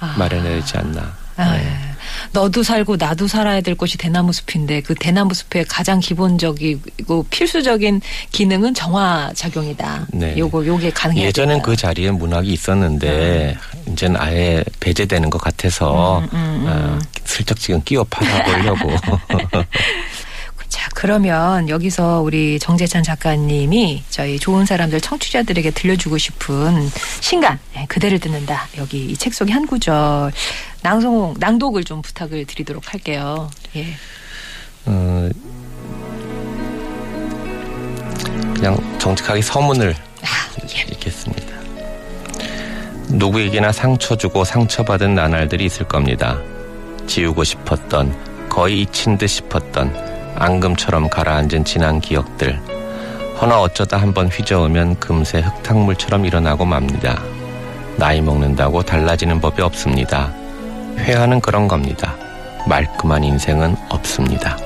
아. 0.00 0.14
마련해야 0.18 0.60
되지 0.60 0.76
않나. 0.78 1.12
아, 1.36 1.52
네. 1.52 1.87
너도 2.32 2.62
살고 2.62 2.96
나도 2.96 3.26
살아야 3.28 3.60
될 3.60 3.74
곳이 3.74 3.98
대나무 3.98 4.32
숲인데 4.32 4.82
그 4.82 4.94
대나무 4.94 5.34
숲의 5.34 5.64
가장 5.66 6.00
기본적이고 6.00 7.26
필수적인 7.30 8.00
기능은 8.32 8.74
정화 8.74 9.32
작용이다. 9.34 10.06
네. 10.12 10.36
요거 10.36 10.66
요게 10.66 10.90
가능해야 10.90 11.26
예전엔. 11.26 11.62
그 11.62 11.76
자리에 11.76 12.10
문학이 12.10 12.52
있었는데 12.52 13.56
이제는 13.86 14.20
아예 14.20 14.64
배제되는 14.80 15.30
것 15.30 15.38
같아서 15.40 16.20
음, 16.20 16.28
음, 16.32 16.38
음. 16.38 16.66
어, 16.68 16.98
슬쩍 17.24 17.58
지금 17.58 17.82
끼워 17.84 18.04
팔아보려고 18.04 18.90
자, 20.68 20.88
그러면 20.94 21.68
여기서 21.68 22.20
우리 22.20 22.58
정재찬 22.58 23.02
작가님이 23.02 24.02
저희 24.10 24.38
좋은 24.38 24.66
사람들 24.66 25.00
청취자들에게 25.00 25.70
들려주고 25.70 26.18
싶은 26.18 26.90
신간, 27.20 27.58
네, 27.74 27.86
그대를 27.88 28.18
듣는다. 28.18 28.68
여기 28.76 29.06
이 29.06 29.16
책 29.16 29.32
속의 29.34 29.52
한 29.54 29.66
구절, 29.66 30.30
낭송, 30.82 31.34
낭독을 31.38 31.84
좀 31.84 32.02
부탁을 32.02 32.44
드리도록 32.44 32.92
할게요. 32.92 33.50
예. 33.76 33.86
어, 34.86 35.28
그냥 38.54 38.98
정직하게 38.98 39.40
서문을 39.42 39.94
읽겠습니다. 40.92 41.58
누구에게나 43.08 43.72
상처 43.72 44.16
주고 44.16 44.44
상처받은 44.44 45.14
나날들이 45.14 45.64
있을 45.64 45.88
겁니다. 45.88 46.38
지우고 47.06 47.42
싶었던, 47.42 48.48
거의 48.50 48.82
잊힌 48.82 49.16
듯 49.16 49.26
싶었던, 49.28 50.07
앙금처럼 50.38 51.08
가라앉은 51.08 51.64
지난 51.64 52.00
기억들. 52.00 52.60
허나 53.40 53.60
어쩌다 53.60 53.96
한번 53.98 54.28
휘저으면 54.28 54.98
금세 54.98 55.40
흙탕물처럼 55.40 56.24
일어나고 56.24 56.64
맙니다. 56.64 57.22
나이 57.96 58.20
먹는다고 58.20 58.82
달라지는 58.82 59.40
법이 59.40 59.62
없습니다. 59.62 60.32
회화는 60.98 61.40
그런 61.40 61.68
겁니다. 61.68 62.14
말끔한 62.66 63.24
인생은 63.24 63.76
없습니다. 63.88 64.56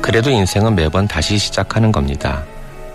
그래도 0.00 0.30
인생은 0.30 0.74
매번 0.74 1.08
다시 1.08 1.38
시작하는 1.38 1.90
겁니다. 1.90 2.44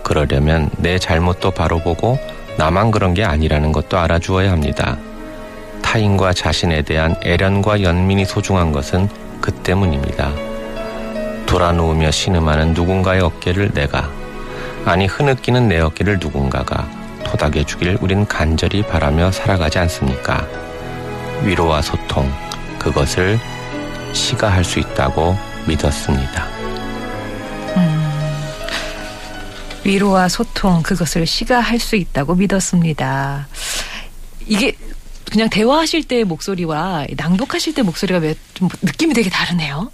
그러려면 0.02 0.70
내 0.76 0.98
잘못도 0.98 1.50
바로 1.50 1.78
보고 1.78 2.18
나만 2.56 2.90
그런 2.90 3.14
게 3.14 3.24
아니라는 3.24 3.72
것도 3.72 3.98
알아주어야 3.98 4.50
합니다. 4.50 4.96
타인과 5.82 6.32
자신에 6.32 6.82
대한 6.82 7.16
애련과 7.24 7.82
연민이 7.82 8.24
소중한 8.24 8.72
것은 8.72 9.08
그 9.40 9.50
때문입니다. 9.52 10.49
돌아 11.50 11.72
누우며 11.72 12.12
신음하는 12.12 12.74
누군가의 12.74 13.22
어깨를 13.22 13.72
내가 13.74 14.08
아니 14.84 15.06
흐느끼는 15.06 15.66
내 15.66 15.80
어깨를 15.80 16.20
누군가가 16.20 16.88
토닥여 17.24 17.64
주길 17.64 17.98
우린 18.00 18.24
간절히 18.24 18.82
바라며 18.82 19.32
살아가지 19.32 19.80
않습니까? 19.80 20.46
위로와 21.42 21.82
소통 21.82 22.32
그것을 22.78 23.40
시가 24.12 24.48
할 24.48 24.62
수 24.64 24.78
있다고 24.78 25.36
믿었습니다. 25.66 26.46
위로와 29.84 30.28
소통, 30.28 30.82
그것을 30.84 31.26
시가 31.26 31.58
할 31.58 31.80
수 31.80 31.96
있다고 31.96 32.36
믿었습니다. 32.36 33.48
이게 34.46 34.76
그냥 35.30 35.48
대화하실 35.50 36.04
때의 36.04 36.24
목소리와 36.24 37.06
낭독하실 37.16 37.74
때 37.74 37.82
목소리가 37.82 38.20
왜좀 38.20 38.68
느낌이 38.82 39.14
되게 39.14 39.30
다르네요. 39.30 39.90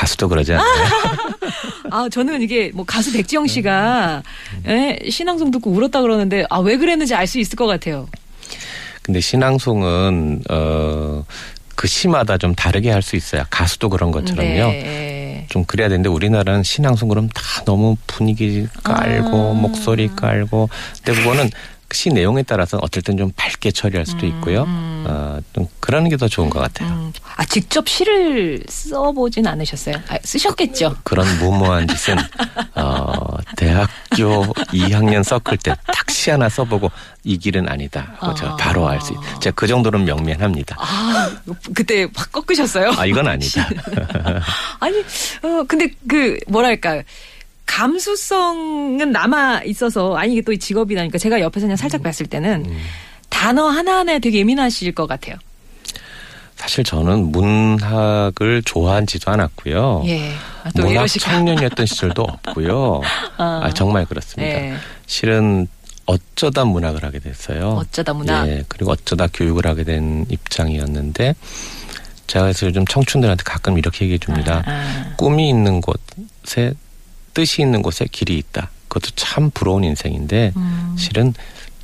가수도 0.00 0.28
그러지 0.28 0.54
않나요? 0.54 0.88
아, 1.90 2.08
저는 2.10 2.40
이게 2.40 2.70
뭐 2.74 2.84
가수 2.86 3.12
백지영 3.12 3.46
씨가 3.46 4.22
예, 4.66 4.98
신앙송 5.10 5.50
듣고 5.50 5.70
울었다 5.70 6.00
그러는데 6.00 6.46
아, 6.48 6.58
왜 6.60 6.78
그랬는지 6.78 7.14
알 7.14 7.26
수 7.26 7.38
있을 7.38 7.54
것 7.56 7.66
같아요. 7.66 8.08
근데 9.02 9.20
신앙송은 9.20 10.42
어, 10.50 11.24
그 11.74 11.86
시마다 11.86 12.38
좀 12.38 12.54
다르게 12.54 12.90
할 12.90 13.02
수 13.02 13.14
있어요. 13.16 13.44
가수도 13.50 13.88
그런 13.90 14.10
것처럼요. 14.10 14.70
네. 14.70 15.46
좀 15.50 15.64
그래야 15.64 15.88
되는데 15.88 16.08
우리나라는 16.08 16.62
신앙송 16.62 17.08
그럼 17.08 17.28
다 17.28 17.42
너무 17.66 17.96
분위기 18.06 18.66
깔고 18.82 19.50
아. 19.50 19.54
목소리 19.54 20.08
깔고 20.16 20.70
근데 21.04 21.20
그거는 21.20 21.50
시 21.92 22.08
내용에 22.10 22.42
따라서 22.44 22.78
어떨 22.82 23.02
땐 23.02 23.16
좀 23.18 23.32
밝게 23.36 23.70
처리할 23.72 24.06
수도 24.06 24.26
있고요. 24.26 24.64
어, 24.68 25.38
좀 25.52 25.66
그러는 25.80 26.08
게 26.08 26.16
더 26.16 26.28
좋은 26.28 26.48
것 26.50 26.60
같아요. 26.60 26.88
음, 26.90 27.12
아, 27.36 27.44
직접 27.46 27.88
시를 27.88 28.62
써보진 28.68 29.46
않으셨어요? 29.46 29.96
아, 30.08 30.18
쓰셨겠죠? 30.22 30.96
그런 31.02 31.26
무모한 31.38 31.88
짓은 31.88 32.16
어, 32.74 33.12
대학교 33.56 34.44
2학년 34.72 35.22
서클 35.24 35.56
때 35.58 35.70
딱 35.86 36.10
시 36.10 36.30
하나 36.30 36.48
써보고 36.50 36.90
이 37.24 37.38
길은 37.38 37.68
아니다 37.68 38.14
하고 38.18 38.34
제가 38.34 38.52
아. 38.52 38.56
바로 38.56 38.86
알 38.88 39.00
수 39.00 39.12
있어요. 39.12 39.38
제가 39.40 39.54
그 39.54 39.66
정도는 39.66 40.04
명면합니다. 40.04 40.76
아, 40.78 41.30
그때 41.74 42.06
확 42.14 42.30
꺾으셨어요? 42.32 42.92
아 42.98 43.06
이건 43.06 43.26
아니다. 43.26 43.66
아니, 44.80 44.98
어, 45.42 45.64
근데 45.66 45.88
그, 46.08 46.38
뭐랄까. 46.48 47.02
감수성은 47.70 49.12
남아 49.12 49.62
있어서, 49.66 50.16
아니, 50.16 50.32
이게 50.32 50.42
또 50.42 50.54
직업이라니까 50.54 51.18
제가 51.18 51.40
옆에서 51.40 51.66
그냥 51.66 51.76
살짝 51.76 52.02
봤을 52.02 52.26
때는 52.26 52.64
음. 52.66 52.78
단어 53.28 53.68
하나하나에 53.68 54.18
되게 54.18 54.38
예민하실 54.38 54.92
것 54.92 55.06
같아요. 55.06 55.36
사실 56.56 56.82
저는 56.82 57.30
문학을 57.30 58.62
좋아하지도 58.64 59.30
않았고요. 59.30 60.02
예. 60.06 60.32
아, 60.64 60.70
또 60.76 60.82
문학 60.82 61.02
이러시까. 61.02 61.30
청년이었던 61.30 61.86
시절도 61.86 62.22
없고요. 62.22 63.02
아. 63.38 63.60
아, 63.64 63.70
정말 63.72 64.04
그렇습니다. 64.04 64.52
예. 64.52 64.74
실은 65.06 65.68
어쩌다 66.06 66.64
문학을 66.64 67.04
하게 67.04 67.20
됐어요. 67.20 67.68
어쩌다 67.70 68.12
문학. 68.12 68.48
예, 68.48 68.64
그리고 68.66 68.90
어쩌다 68.90 69.28
교육을 69.32 69.64
하게 69.64 69.84
된 69.84 70.26
입장이었는데 70.28 71.36
제가 72.26 72.46
그래서 72.46 72.66
요즘 72.66 72.84
청춘들한테 72.84 73.44
가끔 73.44 73.78
이렇게 73.78 74.04
얘기해 74.06 74.18
줍니다. 74.18 74.64
아, 74.66 74.70
아. 74.70 75.14
꿈이 75.16 75.48
있는 75.48 75.80
곳에 75.80 76.74
뜻이 77.40 77.62
있는 77.62 77.80
곳에 77.80 78.04
길이 78.12 78.36
있다. 78.36 78.68
그것도 78.88 79.12
참 79.16 79.50
부러운 79.50 79.82
인생인데 79.82 80.52
음. 80.56 80.94
실은 80.98 81.32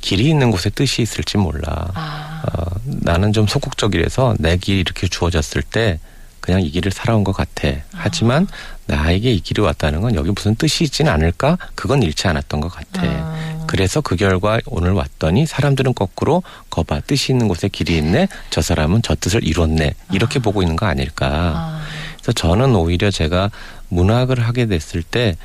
길이 0.01 0.29
있는 0.29 0.51
곳에 0.51 0.69
뜻이 0.69 1.01
있을지 1.01 1.39
몰라. 1.39 1.63
아. 1.95 2.43
어, 2.45 2.65
나는 2.85 3.33
좀 3.33 3.47
소극적이라서 3.47 4.35
내 4.37 4.57
길이 4.57 4.81
이렇게 4.81 5.07
주어졌을 5.07 5.63
때 5.63 5.99
그냥 6.41 6.61
이 6.61 6.69
길을 6.69 6.91
살아온 6.91 7.23
것 7.23 7.31
같아. 7.31 7.69
하지만 7.91 8.47
나에게 8.85 9.33
이 9.33 9.39
길이 9.39 9.63
왔다는 9.63 10.01
건 10.01 10.13
여기 10.13 10.29
무슨 10.29 10.53
뜻이 10.53 10.83
있지는 10.83 11.11
않을까? 11.11 11.57
그건 11.73 12.03
잃지 12.03 12.27
않았던 12.27 12.61
것 12.61 12.69
같아. 12.69 13.01
아. 13.01 13.26
그래서 13.67 14.01
그 14.01 14.15
결과 14.15 14.59
오늘 14.65 14.91
왔더니 14.91 15.45
사람들은 15.45 15.93
거꾸로 15.93 16.43
거봐 16.69 17.01
뜻이 17.01 17.31
있는 17.31 17.47
곳에 17.47 17.67
길이 17.67 17.97
있네. 17.97 18.27
저 18.49 18.61
사람은 18.61 19.01
저 19.03 19.15
뜻을 19.15 19.45
이뤘네. 19.45 19.93
이렇게 20.11 20.39
보고 20.39 20.61
있는 20.61 20.75
거 20.75 20.85
아닐까? 20.85 21.53
아. 21.55 21.81
그래서 22.15 22.31
저는 22.31 22.75
오히려 22.75 23.11
제가 23.11 23.51
문학을 23.89 24.39
하게 24.39 24.65
됐을 24.65 25.03
때 25.03 25.35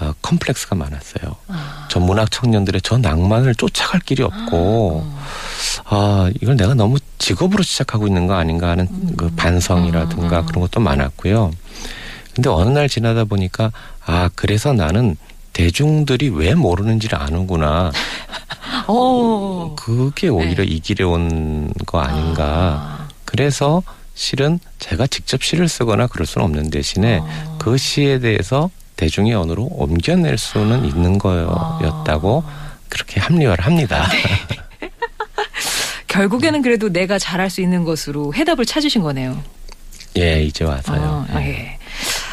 어, 0.00 0.12
컴플렉스가 0.22 0.76
많았어요. 0.76 1.36
아. 1.48 1.88
저 1.90 1.98
문학 1.98 2.30
청년들의 2.30 2.82
저 2.82 2.98
낭만을 2.98 3.54
쫓아갈 3.56 4.00
길이 4.00 4.22
없고 4.22 5.02
어. 5.04 5.24
아 5.86 6.30
이걸 6.40 6.56
내가 6.56 6.74
너무 6.74 6.98
직업으로 7.18 7.62
시작하고 7.62 8.06
있는 8.06 8.26
거 8.26 8.34
아닌가 8.34 8.68
하는 8.70 8.86
음. 8.90 9.14
그 9.16 9.30
반성이라든가 9.34 10.44
그런 10.44 10.60
것도 10.62 10.80
많았고요. 10.80 11.50
근데 12.34 12.48
어느 12.48 12.70
날 12.70 12.88
지나다 12.88 13.24
보니까 13.24 13.72
아 14.04 14.30
그래서 14.36 14.72
나는 14.72 15.16
대중들이 15.52 16.28
왜 16.28 16.54
모르는지를 16.54 17.18
아는구나. 17.20 17.90
어. 18.86 19.74
그게 19.76 20.28
오히려 20.28 20.62
이 20.64 20.80
길에 20.80 21.04
온 21.04 21.72
거 21.86 22.00
아닌가. 22.00 22.44
아. 22.44 23.08
그래서 23.24 23.82
실은 24.14 24.58
제가 24.78 25.06
직접 25.06 25.42
시를 25.42 25.68
쓰거나 25.68 26.06
그럴 26.06 26.26
수는 26.26 26.44
없는 26.46 26.70
대신에 26.70 27.18
어. 27.22 27.56
그 27.58 27.76
시에 27.76 28.18
대해서 28.18 28.70
대중의 28.96 29.34
언어로 29.34 29.68
옮겨낼 29.72 30.38
수는 30.38 30.84
있는 30.84 31.18
거였다고 31.18 32.42
그렇게 32.88 33.20
합리화를 33.20 33.64
합니다. 33.64 34.08
결국에는 36.08 36.62
그래도 36.62 36.88
내가 36.88 37.18
잘할 37.18 37.50
수 37.50 37.60
있는 37.60 37.84
것으로 37.84 38.34
해답을 38.34 38.64
찾으신 38.66 39.02
거네요. 39.02 39.40
예, 40.16 40.42
이제 40.42 40.64
와서요. 40.64 41.26
아, 41.30 41.40
예. 41.42 41.78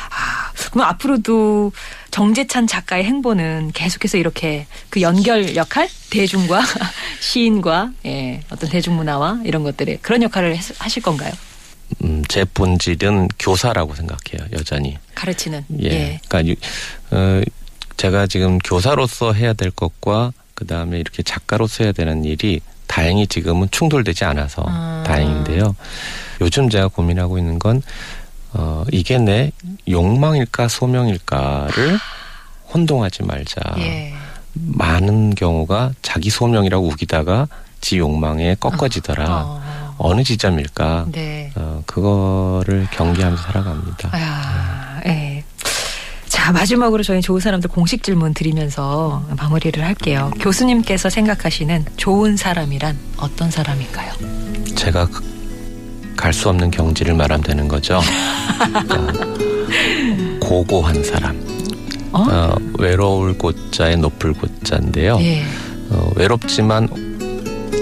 아, 0.10 0.52
그럼 0.72 0.88
앞으로도 0.88 1.72
정재찬 2.20 2.66
작가의 2.66 3.04
행보는 3.04 3.72
계속해서 3.74 4.18
이렇게 4.18 4.68
그 4.90 5.02
연결 5.02 5.58
역할 5.58 5.90
대중과 6.10 6.62
시인과 7.20 7.92
예, 8.06 8.40
어떤 8.50 8.70
대중문화와 8.70 9.42
이런 9.44 9.64
것들의 9.64 10.00
그런 10.02 10.24
역할을 10.24 10.56
했- 10.56 10.82
하실 10.82 11.04
건가요? 11.04 11.34
음, 12.06 12.24
제 12.30 12.46
본질은 12.46 13.28
교사라고 13.38 13.96
생각해요, 13.96 14.48
여전히. 14.54 14.98
가르치는 15.14 15.66
예. 15.84 16.22
그러니까 16.30 16.46
유- 16.48 16.56
어, 17.12 17.42
제가 17.98 18.28
지금 18.28 18.60
교사로서 18.60 19.34
해야 19.34 19.52
될 19.52 19.70
것과 19.70 20.32
그 20.54 20.66
다음에 20.66 20.98
이렇게 20.98 21.22
작가로서 21.22 21.84
해야 21.84 21.92
되는 21.92 22.24
일이 22.24 22.62
다행히 22.88 23.28
지금은 23.28 23.68
충돌되지 23.72 24.24
않아서 24.24 24.64
아. 24.66 25.04
다행인데요. 25.06 25.76
요즘 26.40 26.70
제가 26.70 26.88
고민하고 26.88 27.38
있는 27.38 27.60
건 27.60 27.82
어, 28.58 28.84
이게 28.92 29.18
내 29.18 29.52
욕망일까 29.90 30.68
소명일까를 30.68 32.00
혼동하지 32.74 33.24
말자. 33.24 33.62
예. 33.80 34.14
많은 34.54 35.36
경우가 35.36 35.92
자기 36.02 36.30
소명이라고 36.30 36.88
우기다가 36.88 37.48
지 37.82 37.98
욕망에 38.00 38.56
꺾어지더라. 38.60 39.26
어, 39.30 39.62
어 39.98 40.14
느 40.14 40.24
지점일까? 40.24 41.06
네. 41.12 41.52
어, 41.56 41.82
그거를 41.86 42.88
경계하면서 42.92 43.44
살아갑니다. 43.44 44.10
아, 44.14 45.00
예. 45.06 45.44
자, 46.28 46.52
마지막으로 46.52 47.02
저희 47.04 47.22
좋은 47.22 47.40
사람들 47.40 47.70
공식 47.70 48.04
질문 48.04 48.34
드리면서 48.34 49.24
마무리를 49.38 49.82
할게요. 49.84 50.32
교수님께서 50.40 51.10
생각하시는 51.10 51.86
좋은 51.98 52.36
사람이란 52.38 52.98
어떤 53.18 53.50
사람인가요? 53.52 54.14
제가 54.76 55.08
갈 56.26 56.34
수 56.34 56.50
없는 56.50 56.72
경지를 56.72 57.14
말하면 57.14 57.44
되는 57.44 57.68
거죠. 57.68 58.00
그러니까 58.58 59.26
고고한 60.42 61.04
사람. 61.04 61.40
어? 62.12 62.26
어, 62.28 62.56
외로울 62.80 63.38
고자의 63.38 63.98
높을 63.98 64.34
고자인데요. 64.34 65.20
예. 65.22 65.44
어, 65.92 66.12
외롭지만 66.16 66.90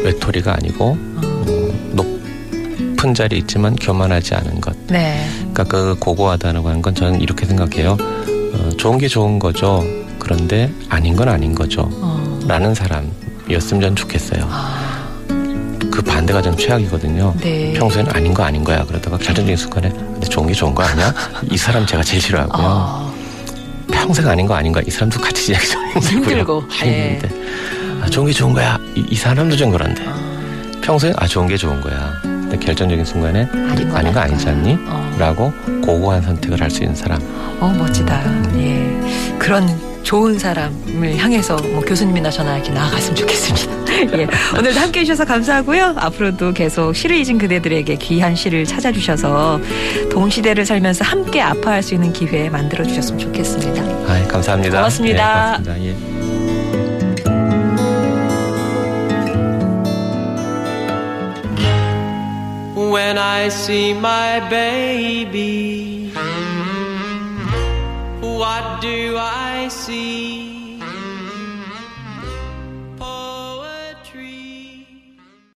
외톨이가 0.04 0.56
아니고 0.56 0.98
어, 1.16 1.74
높은 1.94 3.14
자리에 3.14 3.40
있지만 3.40 3.78
교만하지 3.78 4.36
않은 4.36 4.60
것. 4.60 4.76
네. 4.88 5.26
그러니까 5.38 5.64
그 5.64 5.96
고고하다는 6.02 6.66
하는 6.66 6.82
건 6.82 6.94
저는 6.94 7.22
이렇게 7.22 7.46
생각해요. 7.46 7.96
어, 7.98 8.70
좋은 8.76 8.98
게 8.98 9.08
좋은 9.08 9.40
거죠. 9.40 9.82
그런데 10.20 10.70
아닌 10.90 11.16
건 11.16 11.30
아닌 11.30 11.56
거죠. 11.56 11.90
어. 11.94 12.40
라는 12.46 12.76
사람이었으면 12.76 13.82
전 13.82 13.96
좋겠어요. 13.96 14.46
아, 14.50 14.93
그 15.94 16.02
반대가 16.02 16.42
좀 16.42 16.58
최악이거든요. 16.58 17.36
네. 17.40 17.72
평소에는 17.74 18.12
아닌 18.16 18.34
거 18.34 18.42
아닌 18.42 18.64
거야. 18.64 18.84
그러다가 18.84 19.16
결정적인 19.16 19.56
순간에 19.56 19.90
근데 19.90 20.28
좋은 20.28 20.48
게 20.48 20.54
좋은 20.54 20.74
거 20.74 20.82
아니야? 20.82 21.14
이 21.52 21.56
사람 21.56 21.86
제가 21.86 22.02
제일 22.02 22.20
싫어하고요. 22.20 22.66
어. 22.68 23.14
평생 23.92 24.28
아닌 24.28 24.48
거 24.48 24.56
아닌 24.56 24.72
거야. 24.72 24.84
이 24.88 24.90
사람도 24.90 25.20
같이 25.22 25.46
지내기 25.46 25.68
좀. 25.68 25.82
힘들고, 26.02 26.64
예. 26.86 27.20
힘든데. 27.20 28.02
아, 28.02 28.10
좋은 28.10 28.26
게 28.26 28.34
좋은 28.34 28.54
거야. 28.54 28.80
이, 28.96 29.06
이 29.08 29.16
사람도 29.16 29.56
좀 29.56 29.70
그런데. 29.70 30.04
평소에 30.82 31.14
아 31.16 31.28
좋은 31.28 31.48
게 31.48 31.56
좋은 31.58 31.80
거야. 31.80 32.12
근데 32.24 32.58
결정적인 32.58 33.06
순간에 33.06 33.48
아닌 33.54 34.14
거 34.14 34.20
아니지. 34.20 34.50
않니? 34.50 34.76
어. 34.88 35.16
라고 35.20 35.54
고고한 35.86 36.24
선택을 36.24 36.60
할 36.60 36.72
수 36.72 36.82
있는 36.82 36.96
사람. 36.96 37.22
어, 37.60 37.72
멋지다. 37.78 38.20
예. 38.56 39.36
그런 39.38 39.70
좋은 40.04 40.38
사람을 40.38 41.18
향해서 41.18 41.56
뭐 41.56 41.82
교수님이나 41.82 42.30
저나 42.30 42.58
이렇게 42.58 42.72
나아갔으면 42.72 43.16
좋겠습니다. 43.16 43.74
예. 44.20 44.28
오늘도 44.58 44.80
함께 44.80 45.02
해주셔서 45.02 45.26
감사하고요. 45.26 45.96
앞으로도 45.98 46.54
계속 46.54 46.94
시를 46.94 47.16
잊은 47.18 47.38
그대들에게 47.38 47.96
귀한 47.96 48.36
시를 48.36 48.66
찾아주셔서 48.66 49.62
동시대를 50.12 50.66
살면서 50.66 51.06
함께 51.06 51.42
아파할 51.42 51.82
수 51.82 51.94
있는 51.94 52.12
기회 52.12 52.50
만들어주셨으면 52.50 53.20
좋겠습니다. 53.20 53.82
아, 53.82 54.28
감사합니다. 54.28 54.78
고맙습니다. 54.78 55.60
예, 55.60 55.64
고맙습니다. 55.64 55.86
예. 55.86 56.14
When 62.76 63.18
I 63.18 63.48
see 63.50 63.92
my 63.92 64.40
baby, 64.50 65.93
what 68.44 68.82
do 68.82 69.16
I 69.18 69.70
see? 69.70 70.43